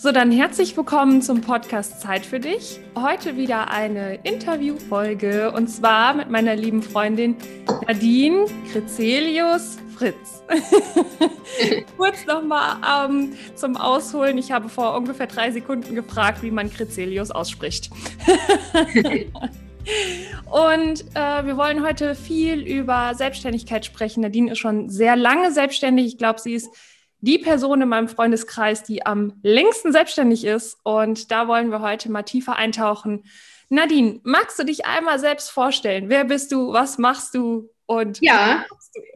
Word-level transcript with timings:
So, 0.00 0.12
dann 0.12 0.30
herzlich 0.30 0.76
willkommen 0.76 1.22
zum 1.22 1.40
Podcast 1.40 2.00
Zeit 2.00 2.24
für 2.24 2.38
dich. 2.38 2.78
Heute 2.96 3.36
wieder 3.36 3.72
eine 3.72 4.20
Interviewfolge 4.22 5.50
und 5.50 5.66
zwar 5.66 6.14
mit 6.14 6.30
meiner 6.30 6.54
lieben 6.54 6.84
Freundin 6.84 7.34
Nadine 7.84 8.44
Krizelius 8.70 9.76
Fritz. 9.96 10.44
Kurz 11.96 12.24
nochmal 12.26 13.08
ähm, 13.10 13.32
zum 13.56 13.76
Ausholen. 13.76 14.38
Ich 14.38 14.52
habe 14.52 14.68
vor 14.68 14.96
ungefähr 14.96 15.26
drei 15.26 15.50
Sekunden 15.50 15.96
gefragt, 15.96 16.44
wie 16.44 16.52
man 16.52 16.70
Krizelius 16.70 17.32
ausspricht. 17.32 17.90
Und 20.48 21.04
äh, 21.16 21.44
wir 21.44 21.56
wollen 21.56 21.84
heute 21.84 22.14
viel 22.14 22.60
über 22.60 23.16
Selbstständigkeit 23.16 23.84
sprechen. 23.84 24.20
Nadine 24.20 24.52
ist 24.52 24.58
schon 24.58 24.90
sehr 24.90 25.16
lange 25.16 25.50
selbstständig. 25.50 26.06
Ich 26.06 26.18
glaube, 26.18 26.38
sie 26.38 26.54
ist 26.54 26.68
die 27.20 27.38
Person 27.38 27.82
in 27.82 27.88
meinem 27.88 28.08
Freundeskreis, 28.08 28.84
die 28.84 29.04
am 29.04 29.38
längsten 29.42 29.92
selbstständig 29.92 30.44
ist. 30.44 30.78
Und 30.84 31.30
da 31.30 31.48
wollen 31.48 31.70
wir 31.70 31.80
heute 31.80 32.10
mal 32.10 32.22
tiefer 32.22 32.56
eintauchen. 32.56 33.24
Nadine, 33.68 34.20
magst 34.22 34.58
du 34.58 34.64
dich 34.64 34.86
einmal 34.86 35.18
selbst 35.18 35.50
vorstellen? 35.50 36.08
Wer 36.08 36.24
bist 36.24 36.52
du? 36.52 36.72
Was 36.72 36.98
machst 36.98 37.34
du? 37.34 37.70
Und 37.86 38.20
ja. 38.20 38.64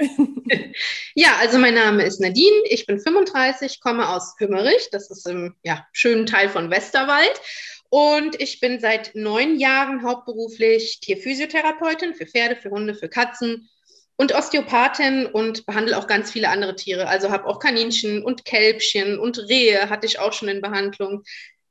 Du? 0.08 0.42
ja, 1.14 1.36
also 1.40 1.58
mein 1.58 1.74
Name 1.74 2.04
ist 2.04 2.20
Nadine. 2.20 2.56
Ich 2.70 2.86
bin 2.86 3.00
35, 3.00 3.80
komme 3.80 4.08
aus 4.08 4.34
Hümmerich. 4.38 4.88
Das 4.90 5.10
ist 5.10 5.28
im 5.28 5.54
ja, 5.62 5.86
schönen 5.92 6.26
Teil 6.26 6.48
von 6.48 6.70
Westerwald. 6.70 7.40
Und 7.88 8.40
ich 8.40 8.60
bin 8.60 8.80
seit 8.80 9.14
neun 9.14 9.58
Jahren 9.58 10.02
hauptberuflich 10.02 11.00
Tierphysiotherapeutin 11.00 12.14
für 12.14 12.26
Pferde, 12.26 12.56
für 12.56 12.70
Hunde, 12.70 12.94
für 12.94 13.10
Katzen 13.10 13.68
und 14.16 14.34
Osteopathin 14.34 15.26
und 15.26 15.66
behandle 15.66 15.98
auch 15.98 16.06
ganz 16.06 16.30
viele 16.30 16.48
andere 16.48 16.76
Tiere. 16.76 17.08
Also 17.08 17.30
habe 17.30 17.46
auch 17.46 17.58
Kaninchen 17.58 18.22
und 18.22 18.44
Kälbchen 18.44 19.18
und 19.18 19.38
Rehe 19.38 19.90
hatte 19.90 20.06
ich 20.06 20.18
auch 20.18 20.32
schon 20.32 20.48
in 20.48 20.60
Behandlung. 20.60 21.22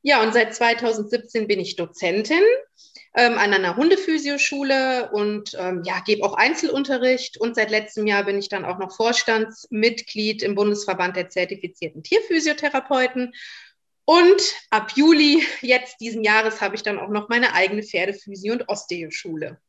Ja, 0.01 0.21
und 0.23 0.33
seit 0.33 0.55
2017 0.55 1.47
bin 1.47 1.59
ich 1.59 1.75
Dozentin 1.75 2.41
ähm, 3.15 3.37
an 3.37 3.53
einer 3.53 3.75
Hundephysioschule 3.75 5.11
und 5.11 5.55
ähm, 5.59 5.83
ja, 5.85 5.99
gebe 6.05 6.23
auch 6.23 6.33
Einzelunterricht. 6.33 7.37
Und 7.37 7.55
seit 7.55 7.69
letztem 7.69 8.07
Jahr 8.07 8.23
bin 8.23 8.37
ich 8.37 8.49
dann 8.49 8.65
auch 8.65 8.79
noch 8.79 8.95
Vorstandsmitglied 8.95 10.41
im 10.43 10.55
Bundesverband 10.55 11.15
der 11.15 11.29
zertifizierten 11.29 12.03
Tierphysiotherapeuten. 12.03 13.33
Und 14.05 14.41
ab 14.71 14.93
Juli 14.95 15.43
jetzt 15.61 16.01
diesen 16.01 16.23
Jahres 16.23 16.61
habe 16.61 16.75
ich 16.75 16.83
dann 16.83 16.99
auch 16.99 17.09
noch 17.09 17.29
meine 17.29 17.53
eigene 17.53 17.83
Pferdephysio- 17.83 18.53
und 18.53 18.67
Osteoschule. 18.67 19.59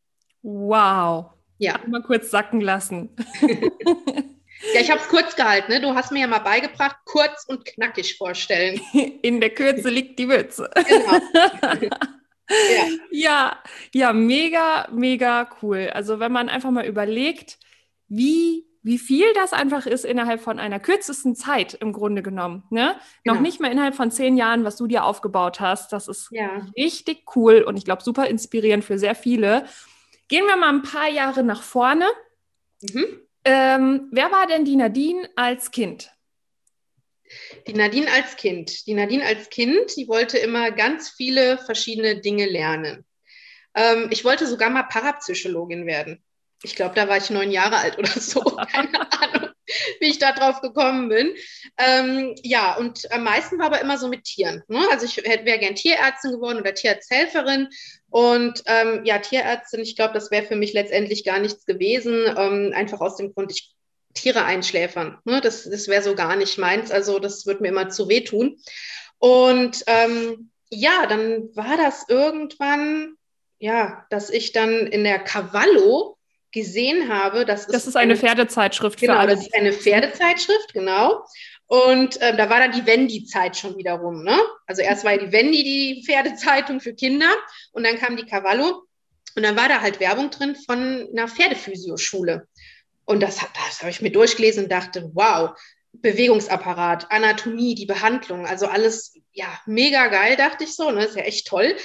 Wow, 0.43 1.33
ja. 1.63 1.81
Mal 1.87 2.03
kurz 2.03 2.31
sacken 2.31 2.61
lassen. 2.61 3.11
ja, 3.41 4.81
ich 4.81 4.91
habe 4.91 5.01
es 5.01 5.09
kurz 5.09 5.37
gehalten. 5.37 5.73
Ne? 5.73 5.81
Du 5.81 5.95
hast 5.95 6.11
mir 6.11 6.21
ja 6.21 6.27
mal 6.27 6.41
beigebracht, 6.41 6.97
kurz 7.05 7.45
und 7.47 7.65
knackig 7.65 8.17
vorstellen. 8.17 8.81
In 9.23 9.41
der 9.41 9.51
Kürze 9.51 9.89
liegt 9.89 10.19
die 10.19 10.29
Würze. 10.29 10.69
Genau. 10.75 11.81
ja. 12.51 12.87
ja, 13.11 13.63
ja, 13.95 14.13
mega, 14.13 14.89
mega 14.93 15.49
cool. 15.63 15.91
Also 15.93 16.19
wenn 16.19 16.33
man 16.33 16.49
einfach 16.49 16.71
mal 16.71 16.87
überlegt, 16.87 17.59
wie 18.09 18.67
wie 18.85 18.99
viel 18.99 19.33
das 19.35 19.53
einfach 19.53 19.87
ist 19.87 20.05
innerhalb 20.05 20.41
von 20.41 20.59
einer 20.59 20.81
kürzesten 20.81 21.37
Zeit 21.37 21.75
im 21.75 21.93
Grunde 21.93 22.21
genommen. 22.21 22.65
Ne? 22.71 22.97
Genau. 23.23 23.37
Noch 23.37 23.41
nicht 23.41 23.61
mal 23.61 23.71
innerhalb 23.71 23.95
von 23.95 24.11
zehn 24.11 24.37
Jahren, 24.37 24.65
was 24.65 24.77
du 24.77 24.89
dir 24.89 25.05
aufgebaut 25.05 25.61
hast. 25.61 25.93
Das 25.93 26.09
ist 26.09 26.31
ja. 26.33 26.67
richtig 26.77 27.25
cool 27.37 27.63
und 27.63 27.77
ich 27.77 27.85
glaube 27.85 28.03
super 28.03 28.27
inspirierend 28.27 28.85
für 28.85 28.99
sehr 28.99 29.15
viele. 29.15 29.67
Gehen 30.33 30.47
wir 30.47 30.57
mal 30.57 30.71
ein 30.71 30.81
paar 30.81 31.11
Jahre 31.11 31.43
nach 31.43 31.63
vorne. 31.63 32.07
Mhm. 32.81 33.21
Ähm, 33.45 34.09
wer 34.13 34.33
war 34.33 34.47
denn 34.47 34.65
die 34.65 34.77
Nadine 34.77 35.29
als 35.37 35.71
Kind? 35.71 36.11
Die 37.67 37.75
Nadine 37.75 38.11
als 38.11 38.37
Kind. 38.37 38.87
Die 38.87 38.95
Nadine 38.95 39.27
als 39.27 39.51
Kind, 39.51 39.95
die 39.95 40.09
wollte 40.09 40.39
immer 40.39 40.71
ganz 40.71 41.11
viele 41.11 41.59
verschiedene 41.59 42.23
Dinge 42.23 42.47
lernen. 42.47 43.05
Ähm, 43.75 44.09
ich 44.11 44.25
wollte 44.25 44.47
sogar 44.47 44.71
mal 44.71 44.85
Parapsychologin 44.85 45.85
werden. 45.85 46.25
Ich 46.63 46.77
glaube, 46.77 46.95
da 46.95 47.09
war 47.09 47.19
ich 47.19 47.29
neun 47.29 47.51
Jahre 47.51 47.77
alt 47.77 47.99
oder 47.99 48.09
so. 48.09 48.41
Keine 48.73 49.13
Ahnung, 49.13 49.51
wie 50.01 50.07
ich 50.07 50.19
da 50.19 50.33
drauf 50.33 50.61
gekommen 50.61 51.09
bin. 51.09 51.35
Ähm, 51.79 52.35
ja, 52.43 52.77
und 52.77 53.11
am 53.13 53.25
meisten 53.25 53.59
war 53.59 53.67
aber 53.67 53.81
immer 53.81 53.99
so 53.99 54.09
mit 54.09 54.25
Tieren. 54.25 54.63
Ne? 54.69 54.81
Also 54.91 55.07
ich 55.07 55.17
wäre 55.17 55.59
gern 55.59 55.75
Tierärztin 55.75 56.33
geworden 56.33 56.59
oder 56.59 56.75
Tierarzthelferin 56.75 57.69
und 58.11 58.63
ähm, 58.67 59.05
ja, 59.05 59.19
Tierärztin, 59.19 59.81
ich 59.81 59.97
glaube, 59.97 60.15
das 60.15 60.31
wäre 60.31 60.47
für 60.47 60.57
mich 60.57 60.73
letztendlich 60.73 61.25
gar 61.25 61.39
nichts 61.39 61.65
gewesen, 61.65 62.25
ähm, 62.37 62.73
einfach 62.75 63.01
aus 63.01 63.17
dem 63.17 63.33
Grund, 63.33 63.53
ich 63.53 63.73
Tiere 64.15 64.45
einschläfern. 64.45 65.19
Ne? 65.25 65.41
Das, 65.41 65.65
das 65.65 65.89
wäre 65.89 66.03
so 66.03 66.15
gar 66.15 66.37
nicht 66.37 66.59
meins. 66.59 66.91
Also 66.91 67.19
das 67.19 67.47
würde 67.47 67.63
mir 67.63 67.69
immer 67.69 67.89
zu 67.89 68.09
wehtun. 68.09 68.59
Und 69.19 69.85
ähm, 69.87 70.51
ja, 70.71 71.07
dann 71.07 71.55
war 71.55 71.77
das 71.77 72.07
irgendwann, 72.09 73.15
ja, 73.59 74.07
dass 74.11 74.31
ich 74.31 74.53
dann 74.53 74.87
in 74.87 75.05
der 75.05 75.19
Cavallo 75.19 76.19
gesehen 76.53 77.09
habe, 77.09 77.45
dass 77.45 77.67
das 77.67 77.87
ist 77.87 77.97
eine, 77.97 78.13
eine 78.13 78.17
Pferdezeitschrift 78.17 79.01
genau, 79.01 79.15
für 79.15 79.19
alle. 79.19 79.35
Das 79.35 79.47
ist 79.47 79.55
eine 79.55 79.73
Pferdezeitschrift, 79.73 80.75
genau. 80.75 81.25
Und 81.67 82.21
äh, 82.21 82.37
da 82.37 82.51
war 82.51 82.59
dann 82.59 82.73
die 82.73 82.87
Wendy-Zeit 82.87 83.57
schon 83.57 83.79
wieder 83.79 83.95
rum. 83.95 84.23
Ne? 84.23 84.39
Also 84.67 84.83
erst 84.83 85.05
war 85.05 85.13
ja 85.13 85.19
die 85.19 85.33
Wendy 85.33 85.63
die 85.63 86.05
Pferdezeitung 86.05 86.81
für 86.81 86.93
Kinder 86.93 87.31
und 87.73 87.85
dann 87.85 87.97
kam 87.97 88.17
die 88.17 88.27
Cavallo 88.27 88.83
und 89.35 89.43
dann 89.43 89.57
war 89.57 89.69
da 89.69 89.81
halt 89.81 89.99
Werbung 89.99 90.31
drin 90.31 90.55
von 90.55 91.09
einer 91.11 91.29
Pferdephysioschule. 91.29 92.47
Und 93.07 93.21
das, 93.21 93.37
das 93.37 93.81
habe 93.81 93.91
ich 93.91 94.03
mir 94.03 94.13
durchgelesen 94.13 94.65
und 94.65 94.73
dachte, 94.73 95.11
wow, 95.15 95.59
Bewegungsapparat, 95.95 97.11
Anatomie, 97.11 97.75
die 97.75 97.87
Behandlung, 97.87 98.47
also 98.47 98.67
alles, 98.67 99.15
ja, 99.33 99.49
mega 99.67 100.09
geil, 100.09 100.37
dachte 100.37 100.65
ich 100.65 100.75
so, 100.75 100.91
ne? 100.91 101.05
ist 101.05 101.17
ja 101.17 101.23
echt 101.23 101.47
toll. 101.47 101.77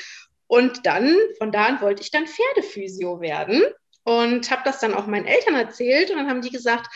Und 0.47 0.85
dann, 0.85 1.15
von 1.37 1.51
da 1.51 1.65
an 1.65 1.81
wollte 1.81 2.01
ich 2.01 2.11
dann 2.11 2.27
Pferdephysio 2.27 3.21
werden 3.21 3.63
und 4.07 4.49
habe 4.49 4.61
das 4.63 4.79
dann 4.79 4.93
auch 4.93 5.05
meinen 5.05 5.25
Eltern 5.25 5.55
erzählt 5.55 6.09
und 6.09 6.15
dann 6.15 6.29
haben 6.29 6.41
die 6.41 6.49
gesagt, 6.49 6.87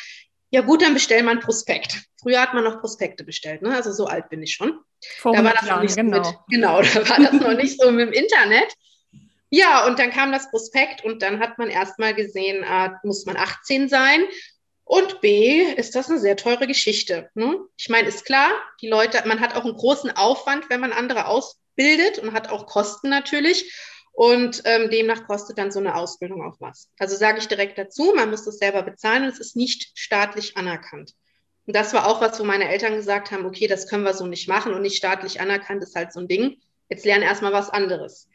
ja 0.49 0.61
gut, 0.61 0.81
dann 0.81 0.93
bestell 0.93 1.23
mal 1.23 1.31
ein 1.31 1.41
Prospekt. 1.41 2.03
Früher 2.21 2.41
hat 2.41 2.53
man 2.53 2.63
noch 2.63 2.79
Prospekte 2.79 3.25
bestellt, 3.25 3.61
ne? 3.61 3.75
also 3.75 3.91
so 3.91 4.05
alt 4.05 4.29
bin 4.29 4.41
ich 4.41 4.53
schon. 4.53 4.79
Vor 5.19 5.35
da 5.35 5.43
war 5.43 5.51
das 5.53 5.67
Jahren, 5.67 5.83
nicht 5.83 5.97
genau. 5.97 6.19
Mit, 6.19 6.37
genau, 6.47 6.81
da 6.81 7.09
war 7.09 7.19
das 7.19 7.33
noch 7.33 7.53
nicht 7.53 7.81
so 7.81 7.91
mit 7.91 8.07
dem 8.07 8.13
Internet. 8.13 8.73
Ja, 9.49 9.85
und 9.87 9.99
dann 9.99 10.11
kam 10.11 10.31
das 10.31 10.49
Prospekt 10.51 11.03
und 11.03 11.21
dann 11.21 11.41
hat 11.41 11.57
man 11.57 11.69
erstmal 11.69 12.13
gesehen, 12.15 12.63
A, 12.63 12.97
muss 13.03 13.25
man 13.25 13.35
18 13.35 13.89
sein 13.89 14.23
und 14.85 15.19
B, 15.19 15.63
ist 15.63 15.93
das 15.95 16.09
eine 16.09 16.17
sehr 16.17 16.37
teure 16.37 16.65
Geschichte. 16.65 17.29
Ne? 17.33 17.57
Ich 17.75 17.89
meine, 17.89 18.07
ist 18.07 18.23
klar, 18.23 18.51
die 18.79 18.87
Leute, 18.87 19.21
man 19.27 19.41
hat 19.41 19.57
auch 19.57 19.65
einen 19.65 19.75
großen 19.75 20.11
Aufwand, 20.11 20.69
wenn 20.69 20.79
man 20.79 20.93
andere 20.93 21.25
ausbildet 21.25 22.19
und 22.19 22.31
hat 22.31 22.49
auch 22.49 22.67
Kosten 22.67 23.09
natürlich. 23.09 23.69
Und 24.13 24.61
ähm, 24.65 24.89
demnach 24.89 25.25
kostet 25.25 25.57
dann 25.57 25.71
so 25.71 25.79
eine 25.79 25.95
Ausbildung 25.95 26.43
auch 26.43 26.59
was. 26.59 26.89
Also 26.99 27.15
sage 27.15 27.39
ich 27.39 27.47
direkt 27.47 27.77
dazu, 27.77 28.13
man 28.15 28.29
muss 28.29 28.43
das 28.43 28.57
selber 28.57 28.83
bezahlen 28.83 29.23
und 29.23 29.29
es 29.29 29.39
ist 29.39 29.55
nicht 29.55 29.91
staatlich 29.95 30.57
anerkannt. 30.57 31.13
Und 31.65 31.75
das 31.75 31.93
war 31.93 32.07
auch 32.07 32.21
was, 32.21 32.39
wo 32.39 32.43
meine 32.43 32.69
Eltern 32.69 32.95
gesagt 32.95 33.31
haben, 33.31 33.45
okay, 33.45 33.67
das 33.67 33.87
können 33.87 34.03
wir 34.03 34.13
so 34.13 34.27
nicht 34.27 34.47
machen 34.47 34.73
und 34.73 34.81
nicht 34.81 34.97
staatlich 34.97 35.39
anerkannt 35.39 35.83
ist 35.83 35.95
halt 35.95 36.11
so 36.11 36.19
ein 36.19 36.27
Ding. 36.27 36.57
Jetzt 36.89 37.05
lernen 37.05 37.23
erstmal 37.23 37.53
was 37.53 37.69
anderes. 37.69 38.27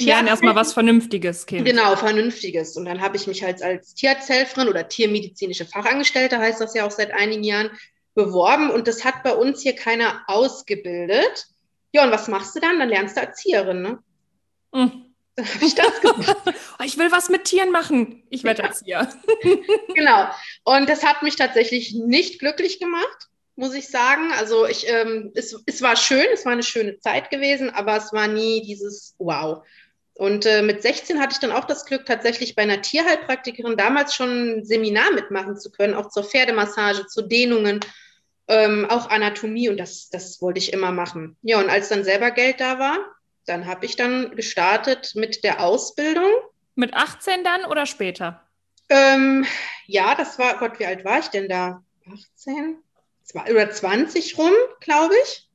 Lernen 0.00 0.28
erstmal 0.28 0.54
was 0.54 0.72
Vernünftiges, 0.72 1.46
Kind. 1.46 1.66
Genau, 1.66 1.96
Vernünftiges. 1.96 2.76
Und 2.76 2.84
dann 2.84 3.00
habe 3.00 3.16
ich 3.16 3.26
mich 3.26 3.42
halt 3.42 3.62
als 3.62 3.94
Tierarzthelferin 3.94 4.68
oder 4.68 4.88
tiermedizinische 4.88 5.66
Fachangestellte, 5.66 6.38
heißt 6.38 6.60
das 6.60 6.74
ja 6.74 6.86
auch 6.86 6.90
seit 6.90 7.10
einigen 7.10 7.42
Jahren, 7.42 7.70
beworben. 8.14 8.70
Und 8.70 8.86
das 8.86 9.04
hat 9.04 9.22
bei 9.24 9.34
uns 9.34 9.62
hier 9.62 9.74
keiner 9.74 10.22
ausgebildet. 10.26 11.46
Ja, 11.92 12.04
und 12.04 12.12
was 12.12 12.28
machst 12.28 12.54
du 12.54 12.60
dann? 12.60 12.78
Dann 12.78 12.88
lernst 12.88 13.16
du 13.16 13.22
Erzieherin, 13.22 13.82
ne? 13.82 13.98
Mhm. 15.38 15.46
habe 15.54 15.64
ich 15.64 15.74
das 15.74 16.00
gemacht. 16.00 16.36
Oh, 16.78 16.82
ich 16.84 16.98
will 16.98 17.12
was 17.12 17.28
mit 17.28 17.44
Tieren 17.44 17.70
machen. 17.70 18.24
Ich 18.28 18.42
werde 18.42 18.62
ja. 18.62 18.68
Erzieher. 18.68 19.08
genau. 19.94 20.28
Und 20.64 20.88
das 20.88 21.04
hat 21.04 21.22
mich 21.22 21.36
tatsächlich 21.36 21.94
nicht 21.94 22.40
glücklich 22.40 22.80
gemacht, 22.80 23.28
muss 23.54 23.72
ich 23.74 23.88
sagen. 23.88 24.32
Also 24.36 24.66
ich, 24.66 24.88
ähm, 24.88 25.30
es, 25.34 25.56
es 25.66 25.80
war 25.80 25.94
schön, 25.96 26.26
es 26.34 26.44
war 26.44 26.52
eine 26.52 26.64
schöne 26.64 26.98
Zeit 26.98 27.30
gewesen, 27.30 27.70
aber 27.70 27.96
es 27.96 28.12
war 28.12 28.26
nie 28.26 28.62
dieses 28.62 29.14
Wow. 29.18 29.62
Und 30.18 30.46
äh, 30.46 30.62
mit 30.62 30.82
16 30.82 31.20
hatte 31.20 31.34
ich 31.34 31.38
dann 31.38 31.52
auch 31.52 31.64
das 31.64 31.84
Glück, 31.84 32.04
tatsächlich 32.04 32.56
bei 32.56 32.62
einer 32.62 32.82
Tierheilpraktikerin 32.82 33.76
damals 33.76 34.16
schon 34.16 34.58
ein 34.58 34.64
Seminar 34.64 35.12
mitmachen 35.12 35.56
zu 35.56 35.70
können, 35.70 35.94
auch 35.94 36.08
zur 36.08 36.24
Pferdemassage, 36.24 37.06
zu 37.06 37.22
Dehnungen, 37.22 37.78
ähm, 38.48 38.84
auch 38.90 39.10
Anatomie 39.10 39.68
und 39.68 39.76
das, 39.76 40.08
das 40.10 40.42
wollte 40.42 40.58
ich 40.58 40.72
immer 40.72 40.90
machen. 40.90 41.36
Ja, 41.42 41.60
und 41.60 41.70
als 41.70 41.88
dann 41.88 42.02
selber 42.02 42.32
Geld 42.32 42.60
da 42.60 42.80
war, 42.80 42.98
dann 43.48 43.66
habe 43.66 43.86
ich 43.86 43.96
dann 43.96 44.34
gestartet 44.36 45.12
mit 45.14 45.44
der 45.44 45.60
Ausbildung. 45.60 46.30
Mit 46.74 46.94
18 46.94 47.44
dann 47.44 47.64
oder 47.64 47.86
später? 47.86 48.46
Ähm, 48.88 49.46
ja, 49.86 50.14
das 50.14 50.38
war, 50.38 50.58
Gott, 50.58 50.78
wie 50.78 50.86
alt 50.86 51.04
war 51.04 51.18
ich 51.18 51.28
denn 51.28 51.48
da? 51.48 51.82
18? 52.06 52.78
oder 53.50 53.70
20 53.70 54.38
rum, 54.38 54.52
glaube 54.80 55.14
ich. 55.24 55.48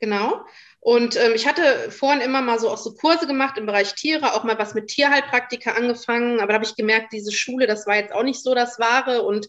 Genau. 0.00 0.44
Und 0.80 1.16
ähm, 1.16 1.32
ich 1.34 1.46
hatte 1.46 1.90
vorhin 1.90 2.20
immer 2.20 2.42
mal 2.42 2.58
so 2.58 2.68
auch 2.68 2.76
so 2.76 2.94
Kurse 2.94 3.26
gemacht 3.26 3.56
im 3.56 3.64
Bereich 3.64 3.94
Tiere, 3.94 4.34
auch 4.34 4.44
mal 4.44 4.58
was 4.58 4.74
mit 4.74 4.88
Tierheilpraktika 4.88 5.72
angefangen, 5.72 6.40
aber 6.40 6.48
da 6.48 6.54
habe 6.54 6.64
ich 6.64 6.76
gemerkt, 6.76 7.12
diese 7.12 7.32
Schule, 7.32 7.66
das 7.66 7.86
war 7.86 7.96
jetzt 7.96 8.12
auch 8.12 8.22
nicht 8.22 8.42
so 8.42 8.54
das 8.54 8.78
Wahre 8.78 9.22
und 9.22 9.48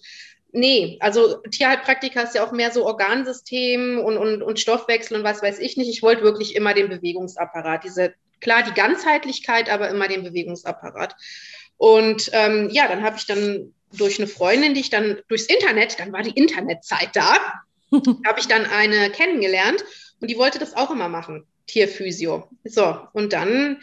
nee, 0.56 0.98
also 1.02 1.42
Tierheilpraktika 1.52 2.22
ist 2.22 2.36
ja 2.36 2.46
auch 2.46 2.52
mehr 2.52 2.72
so 2.72 2.86
Organsystem 2.86 4.00
und, 4.00 4.18
und, 4.18 4.42
und 4.42 4.60
Stoffwechsel 4.60 5.18
und 5.18 5.24
was 5.24 5.42
weiß 5.42 5.60
ich 5.60 5.78
nicht. 5.78 5.90
Ich 5.90 6.02
wollte 6.02 6.24
wirklich 6.24 6.56
immer 6.56 6.74
den 6.74 6.90
Bewegungsapparat, 6.90 7.84
diese, 7.84 8.14
klar, 8.42 8.64
die 8.64 8.74
Ganzheitlichkeit, 8.74 9.70
aber 9.70 9.90
immer 9.90 10.08
den 10.08 10.24
Bewegungsapparat. 10.24 11.16
Und 11.78 12.30
ähm, 12.34 12.70
ja, 12.72 12.88
dann 12.88 13.04
habe 13.04 13.18
ich 13.18 13.26
dann 13.26 13.74
durch 13.92 14.18
eine 14.18 14.28
Freundin, 14.28 14.74
die 14.74 14.80
ich 14.80 14.90
dann 14.90 15.20
durchs 15.28 15.46
Internet, 15.46 16.00
dann 16.00 16.14
war 16.14 16.24
die 16.24 16.32
Internetzeit 16.32 17.10
da, 17.14 17.36
habe 17.92 18.40
ich 18.40 18.48
dann 18.48 18.66
eine 18.66 19.10
kennengelernt 19.12 19.84
und 20.22 20.30
die 20.30 20.38
wollte 20.38 20.60
das 20.60 20.76
auch 20.76 20.90
immer 20.90 21.10
machen, 21.10 21.46
Tierphysio. 21.68 22.50
So, 22.64 22.98
und 23.14 23.34
dann 23.34 23.82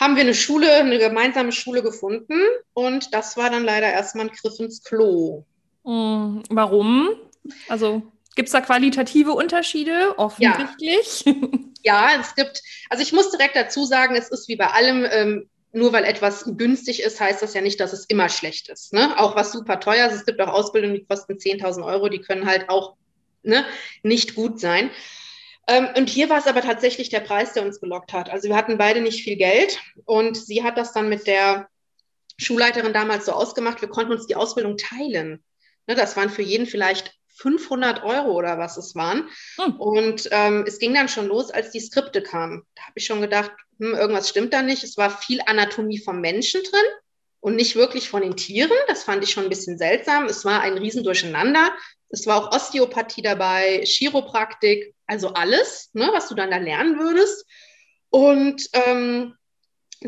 haben 0.00 0.16
wir 0.16 0.22
eine 0.22 0.34
Schule, 0.34 0.72
eine 0.74 0.98
gemeinsame 0.98 1.52
Schule 1.52 1.82
gefunden 1.82 2.40
und 2.74 3.12
das 3.12 3.36
war 3.36 3.50
dann 3.50 3.64
leider 3.64 3.92
erstmal 3.92 4.26
ein 4.26 4.32
Griff 4.32 4.58
ins 4.58 4.82
Klo. 4.82 5.44
Hm, 5.84 6.42
warum? 6.50 7.10
Also 7.68 8.02
gibt 8.34 8.48
es 8.48 8.52
da 8.52 8.60
qualitative 8.60 9.32
Unterschiede? 9.32 10.18
Offensichtlich. 10.18 11.24
Ja. 11.84 12.12
ja. 12.14 12.20
es 12.20 12.34
gibt, 12.34 12.62
also 12.88 13.02
ich 13.02 13.12
muss 13.12 13.30
direkt 13.30 13.56
dazu 13.56 13.84
sagen, 13.84 14.14
es 14.14 14.28
ist 14.30 14.48
wie 14.48 14.56
bei 14.56 14.68
allem, 14.68 15.06
ähm, 15.10 15.50
nur 15.72 15.92
weil 15.92 16.04
etwas 16.04 16.44
günstig 16.56 17.02
ist, 17.02 17.20
heißt 17.20 17.42
das 17.42 17.54
ja 17.54 17.60
nicht, 17.60 17.80
dass 17.80 17.92
es 17.92 18.04
immer 18.06 18.28
schlecht 18.28 18.68
ist. 18.68 18.92
Ne? 18.92 19.18
Auch 19.18 19.36
was 19.36 19.52
super 19.52 19.80
teuer 19.80 20.06
ist. 20.06 20.14
Es 20.14 20.26
gibt 20.26 20.40
auch 20.40 20.52
Ausbildungen, 20.52 20.94
die 20.94 21.04
kosten 21.04 21.34
10.000 21.34 21.84
Euro, 21.84 22.08
die 22.08 22.20
können 22.20 22.46
halt 22.46 22.68
auch 22.68 22.96
ne, 23.42 23.64
nicht 24.02 24.34
gut 24.34 24.60
sein. 24.60 24.90
Ähm, 25.66 25.88
und 25.96 26.08
hier 26.08 26.28
war 26.28 26.38
es 26.38 26.46
aber 26.46 26.60
tatsächlich 26.60 27.08
der 27.08 27.20
Preis, 27.20 27.52
der 27.52 27.64
uns 27.64 27.80
gelockt 27.80 28.12
hat. 28.12 28.30
Also 28.30 28.48
wir 28.48 28.56
hatten 28.56 28.78
beide 28.78 29.00
nicht 29.00 29.22
viel 29.22 29.36
Geld 29.36 29.80
und 30.04 30.36
sie 30.36 30.62
hat 30.62 30.76
das 30.76 30.92
dann 30.92 31.08
mit 31.08 31.26
der 31.26 31.68
Schulleiterin 32.38 32.92
damals 32.92 33.26
so 33.26 33.32
ausgemacht, 33.32 33.80
wir 33.80 33.88
konnten 33.88 34.12
uns 34.12 34.26
die 34.26 34.36
Ausbildung 34.36 34.76
teilen. 34.76 35.42
Ne, 35.86 35.94
das 35.94 36.16
waren 36.16 36.30
für 36.30 36.42
jeden 36.42 36.66
vielleicht 36.66 37.12
500 37.36 38.04
Euro 38.04 38.32
oder 38.32 38.58
was 38.58 38.76
es 38.76 38.94
waren. 38.94 39.28
Hm. 39.56 39.76
Und 39.80 40.28
ähm, 40.30 40.64
es 40.66 40.78
ging 40.78 40.94
dann 40.94 41.08
schon 41.08 41.26
los, 41.26 41.50
als 41.50 41.70
die 41.70 41.80
Skripte 41.80 42.22
kamen. 42.22 42.64
Da 42.74 42.82
habe 42.82 42.92
ich 42.96 43.06
schon 43.06 43.20
gedacht, 43.20 43.50
hm, 43.78 43.94
irgendwas 43.94 44.28
stimmt 44.28 44.52
da 44.52 44.62
nicht. 44.62 44.84
Es 44.84 44.96
war 44.96 45.10
viel 45.10 45.40
Anatomie 45.46 45.98
vom 45.98 46.20
Menschen 46.20 46.62
drin 46.62 46.84
und 47.40 47.56
nicht 47.56 47.74
wirklich 47.74 48.08
von 48.08 48.22
den 48.22 48.36
Tieren. 48.36 48.70
Das 48.86 49.02
fand 49.02 49.24
ich 49.24 49.30
schon 49.30 49.44
ein 49.44 49.50
bisschen 49.50 49.78
seltsam. 49.78 50.26
Es 50.26 50.44
war 50.44 50.60
ein 50.60 50.78
Riesendurcheinander. 50.78 51.72
Es 52.10 52.26
war 52.26 52.36
auch 52.36 52.54
Osteopathie 52.54 53.22
dabei, 53.22 53.82
Chiropraktik, 53.84 54.94
also 55.06 55.32
alles, 55.32 55.90
ne, 55.94 56.10
was 56.12 56.28
du 56.28 56.34
dann 56.34 56.50
da 56.50 56.58
lernen 56.58 56.98
würdest. 56.98 57.46
Und 58.10 58.68
ähm, 58.74 59.34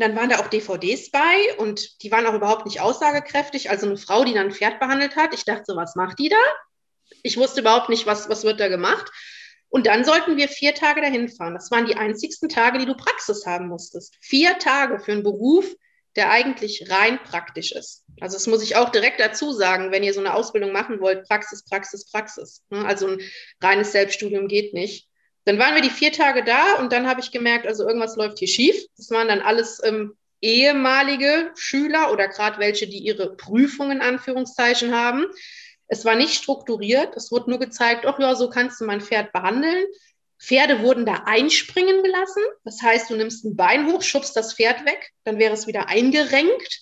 dann 0.01 0.15
waren 0.15 0.29
da 0.29 0.39
auch 0.39 0.47
DVDs 0.47 1.11
bei 1.11 1.55
und 1.57 2.01
die 2.03 2.11
waren 2.11 2.25
auch 2.25 2.33
überhaupt 2.33 2.65
nicht 2.65 2.81
aussagekräftig. 2.81 3.69
Also 3.69 3.85
eine 3.85 3.97
Frau, 3.97 4.23
die 4.23 4.33
dann 4.33 4.47
ein 4.47 4.51
Pferd 4.51 4.79
behandelt 4.79 5.15
hat. 5.15 5.33
Ich 5.33 5.45
dachte 5.45 5.63
so, 5.67 5.75
was 5.75 5.95
macht 5.95 6.19
die 6.19 6.29
da? 6.29 6.37
Ich 7.23 7.37
wusste 7.37 7.61
überhaupt 7.61 7.89
nicht, 7.89 8.05
was, 8.05 8.29
was 8.29 8.43
wird 8.43 8.59
da 8.59 8.67
gemacht. 8.67 9.11
Und 9.69 9.87
dann 9.87 10.05
sollten 10.05 10.37
wir 10.37 10.47
vier 10.47 10.73
Tage 10.73 11.01
dahin 11.01 11.29
fahren. 11.29 11.53
Das 11.53 11.71
waren 11.71 11.85
die 11.85 11.97
einzigsten 11.97 12.49
Tage, 12.49 12.77
die 12.77 12.85
du 12.85 12.95
Praxis 12.95 13.45
haben 13.45 13.67
musstest. 13.67 14.15
Vier 14.21 14.57
Tage 14.57 14.99
für 14.99 15.11
einen 15.11 15.23
Beruf, 15.23 15.65
der 16.15 16.31
eigentlich 16.31 16.89
rein 16.89 17.19
praktisch 17.23 17.71
ist. 17.73 18.05
Also 18.21 18.37
das 18.37 18.47
muss 18.47 18.63
ich 18.63 18.77
auch 18.77 18.89
direkt 18.89 19.19
dazu 19.19 19.51
sagen, 19.51 19.91
wenn 19.91 20.03
ihr 20.03 20.13
so 20.13 20.21
eine 20.21 20.33
Ausbildung 20.33 20.71
machen 20.71 21.01
wollt, 21.01 21.27
Praxis, 21.27 21.65
Praxis, 21.65 22.09
Praxis. 22.09 22.63
Ne? 22.69 22.85
Also 22.85 23.07
ein 23.07 23.21
reines 23.61 23.91
Selbststudium 23.91 24.47
geht 24.47 24.73
nicht. 24.73 25.09
Dann 25.45 25.59
waren 25.59 25.75
wir 25.75 25.81
die 25.81 25.89
vier 25.89 26.11
Tage 26.11 26.43
da 26.43 26.75
und 26.75 26.91
dann 26.91 27.07
habe 27.07 27.21
ich 27.21 27.31
gemerkt, 27.31 27.67
also 27.67 27.87
irgendwas 27.87 28.15
läuft 28.15 28.39
hier 28.39 28.47
schief. 28.47 28.75
Das 28.97 29.11
waren 29.11 29.27
dann 29.27 29.41
alles 29.41 29.81
ähm, 29.83 30.17
ehemalige 30.41 31.51
Schüler 31.55 32.11
oder 32.11 32.27
gerade 32.27 32.59
welche, 32.59 32.87
die 32.87 32.99
ihre 32.99 33.35
Prüfungen 33.35 33.97
in 33.97 34.01
Anführungszeichen 34.01 34.93
haben. 34.93 35.25
Es 35.87 36.03
war 36.03 36.15
nicht 36.15 36.33
strukturiert. 36.33 37.15
Es 37.15 37.31
wurde 37.31 37.49
nur 37.51 37.59
gezeigt, 37.59 38.05
ach 38.05 38.19
ja, 38.19 38.35
so 38.35 38.49
kannst 38.49 38.81
du 38.81 38.85
mein 38.85 39.01
Pferd 39.01 39.31
behandeln. 39.31 39.85
Pferde 40.39 40.81
wurden 40.81 41.05
da 41.05 41.23
einspringen 41.25 42.03
gelassen. 42.03 42.43
Das 42.63 42.81
heißt, 42.81 43.09
du 43.09 43.15
nimmst 43.15 43.45
ein 43.45 43.55
Bein 43.55 43.91
hoch, 43.91 44.01
schubst 44.01 44.35
das 44.35 44.53
Pferd 44.53 44.85
weg, 44.85 45.11
dann 45.23 45.39
wäre 45.39 45.53
es 45.53 45.67
wieder 45.67 45.87
eingerenkt. 45.87 46.81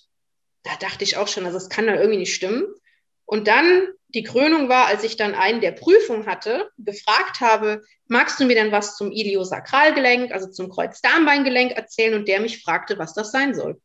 Da 0.62 0.70
dachte 0.80 1.04
ich 1.04 1.16
auch 1.16 1.28
schon, 1.28 1.44
also 1.44 1.58
das 1.58 1.68
kann 1.68 1.86
da 1.86 1.94
irgendwie 1.94 2.18
nicht 2.18 2.34
stimmen. 2.34 2.64
Und 3.26 3.46
dann 3.46 3.88
die 4.14 4.22
Krönung 4.22 4.68
war, 4.68 4.86
als 4.86 5.02
ich 5.02 5.16
dann 5.16 5.34
einen 5.34 5.60
der 5.60 5.72
Prüfung 5.72 6.26
hatte, 6.26 6.70
gefragt 6.78 7.40
habe, 7.40 7.82
magst 8.06 8.38
du 8.38 8.44
mir 8.44 8.54
denn 8.54 8.72
was 8.72 8.96
zum 8.96 9.10
Iliosakralgelenk, 9.10 10.32
also 10.32 10.50
zum 10.50 10.70
Kreuzdarmbeingelenk 10.70 11.72
erzählen? 11.72 12.14
Und 12.14 12.28
der 12.28 12.40
mich 12.40 12.62
fragte, 12.62 12.98
was 12.98 13.14
das 13.14 13.32
sein 13.32 13.54
soll. 13.54 13.80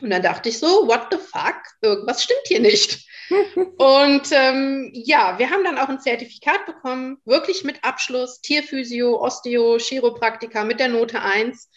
Und 0.00 0.10
dann 0.10 0.22
dachte 0.22 0.48
ich 0.48 0.58
so, 0.58 0.88
what 0.88 1.08
the 1.10 1.18
fuck? 1.18 1.60
Irgendwas 1.82 2.22
stimmt 2.22 2.46
hier 2.46 2.60
nicht. 2.60 3.06
und 3.78 4.22
ähm, 4.32 4.90
ja, 4.92 5.38
wir 5.38 5.50
haben 5.50 5.64
dann 5.64 5.78
auch 5.78 5.88
ein 5.88 6.00
Zertifikat 6.00 6.66
bekommen, 6.66 7.18
wirklich 7.24 7.64
mit 7.64 7.84
Abschluss, 7.84 8.40
Tierphysio, 8.40 9.20
Osteo, 9.20 9.78
Chiropraktika 9.78 10.64
mit 10.64 10.80
der 10.80 10.88
Note 10.88 11.20
1. 11.20 11.70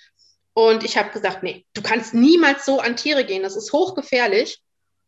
Und 0.53 0.83
ich 0.83 0.97
habe 0.97 1.09
gesagt, 1.09 1.43
nee, 1.43 1.65
du 1.73 1.81
kannst 1.81 2.13
niemals 2.13 2.65
so 2.65 2.79
an 2.79 2.95
Tiere 2.95 3.25
gehen, 3.25 3.43
das 3.43 3.55
ist 3.55 3.73
hochgefährlich. 3.73 4.61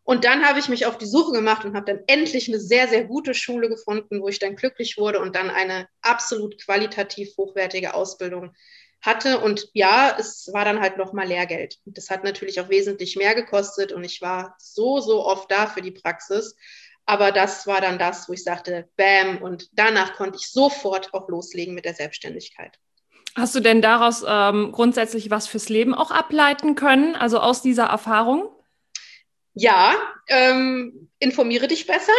Und 0.05 0.23
dann 0.23 0.47
habe 0.47 0.59
ich 0.59 0.69
mich 0.69 0.85
auf 0.85 0.99
die 0.99 1.07
Suche 1.07 1.31
gemacht 1.31 1.65
und 1.65 1.75
habe 1.75 1.91
dann 1.91 2.03
endlich 2.05 2.47
eine 2.47 2.59
sehr, 2.59 2.87
sehr 2.87 3.05
gute 3.05 3.33
Schule 3.33 3.69
gefunden, 3.69 4.21
wo 4.21 4.27
ich 4.27 4.37
dann 4.37 4.55
glücklich 4.55 4.97
wurde 4.99 5.19
und 5.19 5.35
dann 5.35 5.49
eine 5.49 5.87
absolut 6.01 6.63
qualitativ 6.63 7.35
hochwertige 7.37 7.95
Ausbildung 7.95 8.53
hatte. 9.01 9.39
Und 9.39 9.67
ja, 9.73 10.15
es 10.19 10.47
war 10.53 10.63
dann 10.63 10.79
halt 10.79 10.97
nochmal 10.97 11.27
Lehrgeld. 11.27 11.79
Und 11.85 11.97
das 11.97 12.11
hat 12.11 12.23
natürlich 12.23 12.61
auch 12.61 12.69
wesentlich 12.69 13.15
mehr 13.15 13.33
gekostet 13.33 13.91
und 13.91 14.03
ich 14.03 14.21
war 14.21 14.55
so, 14.59 14.99
so 14.99 15.25
oft 15.25 15.51
da 15.51 15.65
für 15.65 15.81
die 15.81 15.91
Praxis. 15.91 16.55
Aber 17.07 17.31
das 17.31 17.65
war 17.65 17.81
dann 17.81 17.97
das, 17.97 18.29
wo 18.29 18.33
ich 18.33 18.43
sagte, 18.43 18.87
bam, 18.97 19.41
und 19.41 19.69
danach 19.73 20.13
konnte 20.15 20.37
ich 20.39 20.51
sofort 20.51 21.15
auch 21.15 21.29
loslegen 21.29 21.73
mit 21.73 21.85
der 21.85 21.95
Selbstständigkeit. 21.95 22.77
Hast 23.35 23.55
du 23.55 23.59
denn 23.59 23.81
daraus 23.81 24.23
ähm, 24.27 24.71
grundsätzlich 24.71 25.31
was 25.31 25.47
fürs 25.47 25.67
Leben 25.69 25.95
auch 25.95 26.11
ableiten 26.11 26.75
können, 26.75 27.15
also 27.15 27.39
aus 27.39 27.63
dieser 27.63 27.85
Erfahrung? 27.85 28.49
Ja, 29.57 29.95
ähm, 30.27 31.09
informiere 31.19 31.67
dich 31.67 31.87
besser. 31.87 32.11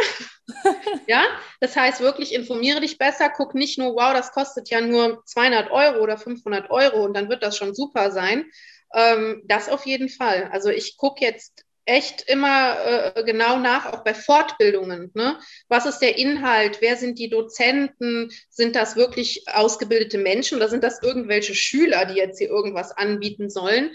ja, 1.07 1.23
das 1.61 1.77
heißt 1.77 2.01
wirklich 2.01 2.33
informiere 2.33 2.81
dich 2.81 2.97
besser. 2.97 3.29
Guck 3.29 3.55
nicht 3.55 3.79
nur, 3.79 3.95
wow, 3.95 4.15
das 4.15 4.33
kostet 4.33 4.71
ja 4.71 4.81
nur 4.81 5.23
200 5.27 5.71
Euro 5.71 6.03
oder 6.03 6.17
500 6.17 6.71
Euro 6.71 7.05
und 7.05 7.15
dann 7.15 7.29
wird 7.29 7.43
das 7.43 7.59
schon 7.59 7.75
super 7.75 8.11
sein. 8.11 8.47
Ähm, 8.95 9.43
das 9.45 9.69
auf 9.69 9.85
jeden 9.85 10.09
Fall. 10.09 10.49
Also 10.51 10.71
ich 10.71 10.97
gucke 10.97 11.23
jetzt 11.25 11.67
echt 11.85 12.23
immer 12.23 13.15
äh, 13.15 13.23
genau 13.25 13.59
nach, 13.59 13.93
auch 13.93 14.03
bei 14.03 14.15
Fortbildungen. 14.15 15.11
Ne? 15.15 15.39
Was 15.69 15.85
ist 15.85 15.99
der 15.99 16.17
Inhalt? 16.19 16.79
Wer 16.81 16.97
sind 16.97 17.19
die 17.19 17.29
Dozenten? 17.29 18.31
Sind 18.49 18.75
das 18.77 18.97
wirklich 18.97 19.45
ausgebildete 19.53 20.19
Menschen 20.19 20.57
oder 20.57 20.69
sind 20.69 20.83
das 20.83 21.03
irgendwelche 21.03 21.55
Schüler, 21.55 22.07
die 22.07 22.15
jetzt 22.15 22.39
hier 22.39 22.49
irgendwas 22.49 22.93
anbieten 22.93 23.51
sollen? 23.51 23.93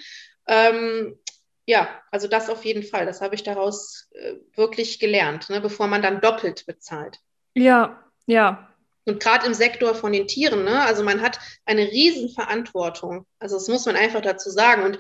Ähm, 0.47 1.17
ja, 1.65 1.89
also 2.11 2.27
das 2.27 2.49
auf 2.49 2.65
jeden 2.65 2.83
Fall. 2.83 3.05
Das 3.05 3.21
habe 3.21 3.35
ich 3.35 3.43
daraus 3.43 4.09
äh, 4.13 4.35
wirklich 4.55 4.99
gelernt, 4.99 5.49
ne, 5.49 5.61
bevor 5.61 5.87
man 5.87 6.01
dann 6.01 6.21
doppelt 6.21 6.65
bezahlt. 6.65 7.19
Ja, 7.53 8.03
ja. 8.25 8.67
Und 9.05 9.19
gerade 9.19 9.47
im 9.47 9.53
Sektor 9.53 9.95
von 9.95 10.13
den 10.13 10.27
Tieren, 10.27 10.63
ne, 10.63 10.83
also 10.83 11.03
man 11.03 11.21
hat 11.21 11.39
eine 11.65 11.83
Riesenverantwortung. 11.83 13.25
Also 13.39 13.55
das 13.55 13.67
muss 13.67 13.85
man 13.85 13.95
einfach 13.95 14.21
dazu 14.21 14.49
sagen. 14.49 14.83
Und 14.83 14.99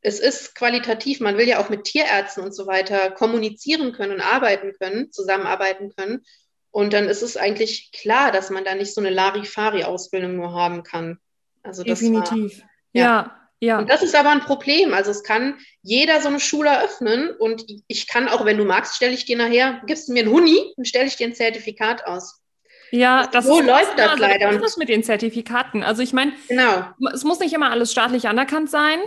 es 0.00 0.20
ist 0.20 0.54
qualitativ, 0.54 1.20
man 1.20 1.38
will 1.38 1.48
ja 1.48 1.60
auch 1.60 1.68
mit 1.68 1.84
Tierärzten 1.84 2.42
und 2.42 2.54
so 2.54 2.66
weiter 2.66 3.10
kommunizieren 3.10 3.92
können 3.92 4.12
und 4.12 4.20
arbeiten 4.20 4.72
können, 4.78 5.12
zusammenarbeiten 5.12 5.94
können. 5.94 6.24
Und 6.70 6.92
dann 6.92 7.08
ist 7.08 7.22
es 7.22 7.36
eigentlich 7.36 7.92
klar, 7.92 8.32
dass 8.32 8.50
man 8.50 8.64
da 8.64 8.74
nicht 8.74 8.94
so 8.94 9.00
eine 9.00 9.10
Larifari-Ausbildung 9.10 10.36
nur 10.36 10.54
haben 10.54 10.82
kann. 10.82 11.18
Also 11.62 11.84
Definitiv. 11.84 12.60
War, 12.60 12.70
ja. 12.92 13.04
ja. 13.04 13.41
Ja. 13.62 13.78
Und 13.78 13.88
das 13.88 14.02
ist 14.02 14.16
aber 14.16 14.30
ein 14.30 14.40
Problem. 14.40 14.92
Also 14.92 15.12
es 15.12 15.22
kann 15.22 15.54
jeder 15.82 16.20
so 16.20 16.26
eine 16.26 16.40
Schule 16.40 16.68
eröffnen 16.68 17.30
und 17.38 17.64
ich 17.86 18.08
kann 18.08 18.28
auch, 18.28 18.44
wenn 18.44 18.58
du 18.58 18.64
magst, 18.64 18.96
stelle 18.96 19.12
ich 19.12 19.24
dir 19.24 19.36
nachher, 19.36 19.80
gibst 19.86 20.08
du 20.08 20.14
mir 20.14 20.24
einen 20.24 20.32
Huni 20.32 20.72
und 20.76 20.88
stelle 20.88 21.06
ich 21.06 21.14
dir 21.14 21.28
ein 21.28 21.34
Zertifikat 21.34 22.04
aus. 22.04 22.42
Ja, 22.90 23.28
das 23.28 23.46
so 23.46 23.60
ist, 23.60 23.66
läuft 23.66 23.96
das 23.96 24.10
also, 24.10 24.22
leider. 24.22 24.60
Was 24.60 24.72
ist 24.72 24.78
mit 24.78 24.88
den 24.88 25.04
Zertifikaten? 25.04 25.84
Also 25.84 26.02
ich 26.02 26.12
meine, 26.12 26.32
genau. 26.48 26.86
es 27.14 27.22
muss 27.22 27.38
nicht 27.38 27.52
immer 27.52 27.70
alles 27.70 27.92
staatlich 27.92 28.26
anerkannt 28.26 28.68
sein, 28.68 28.98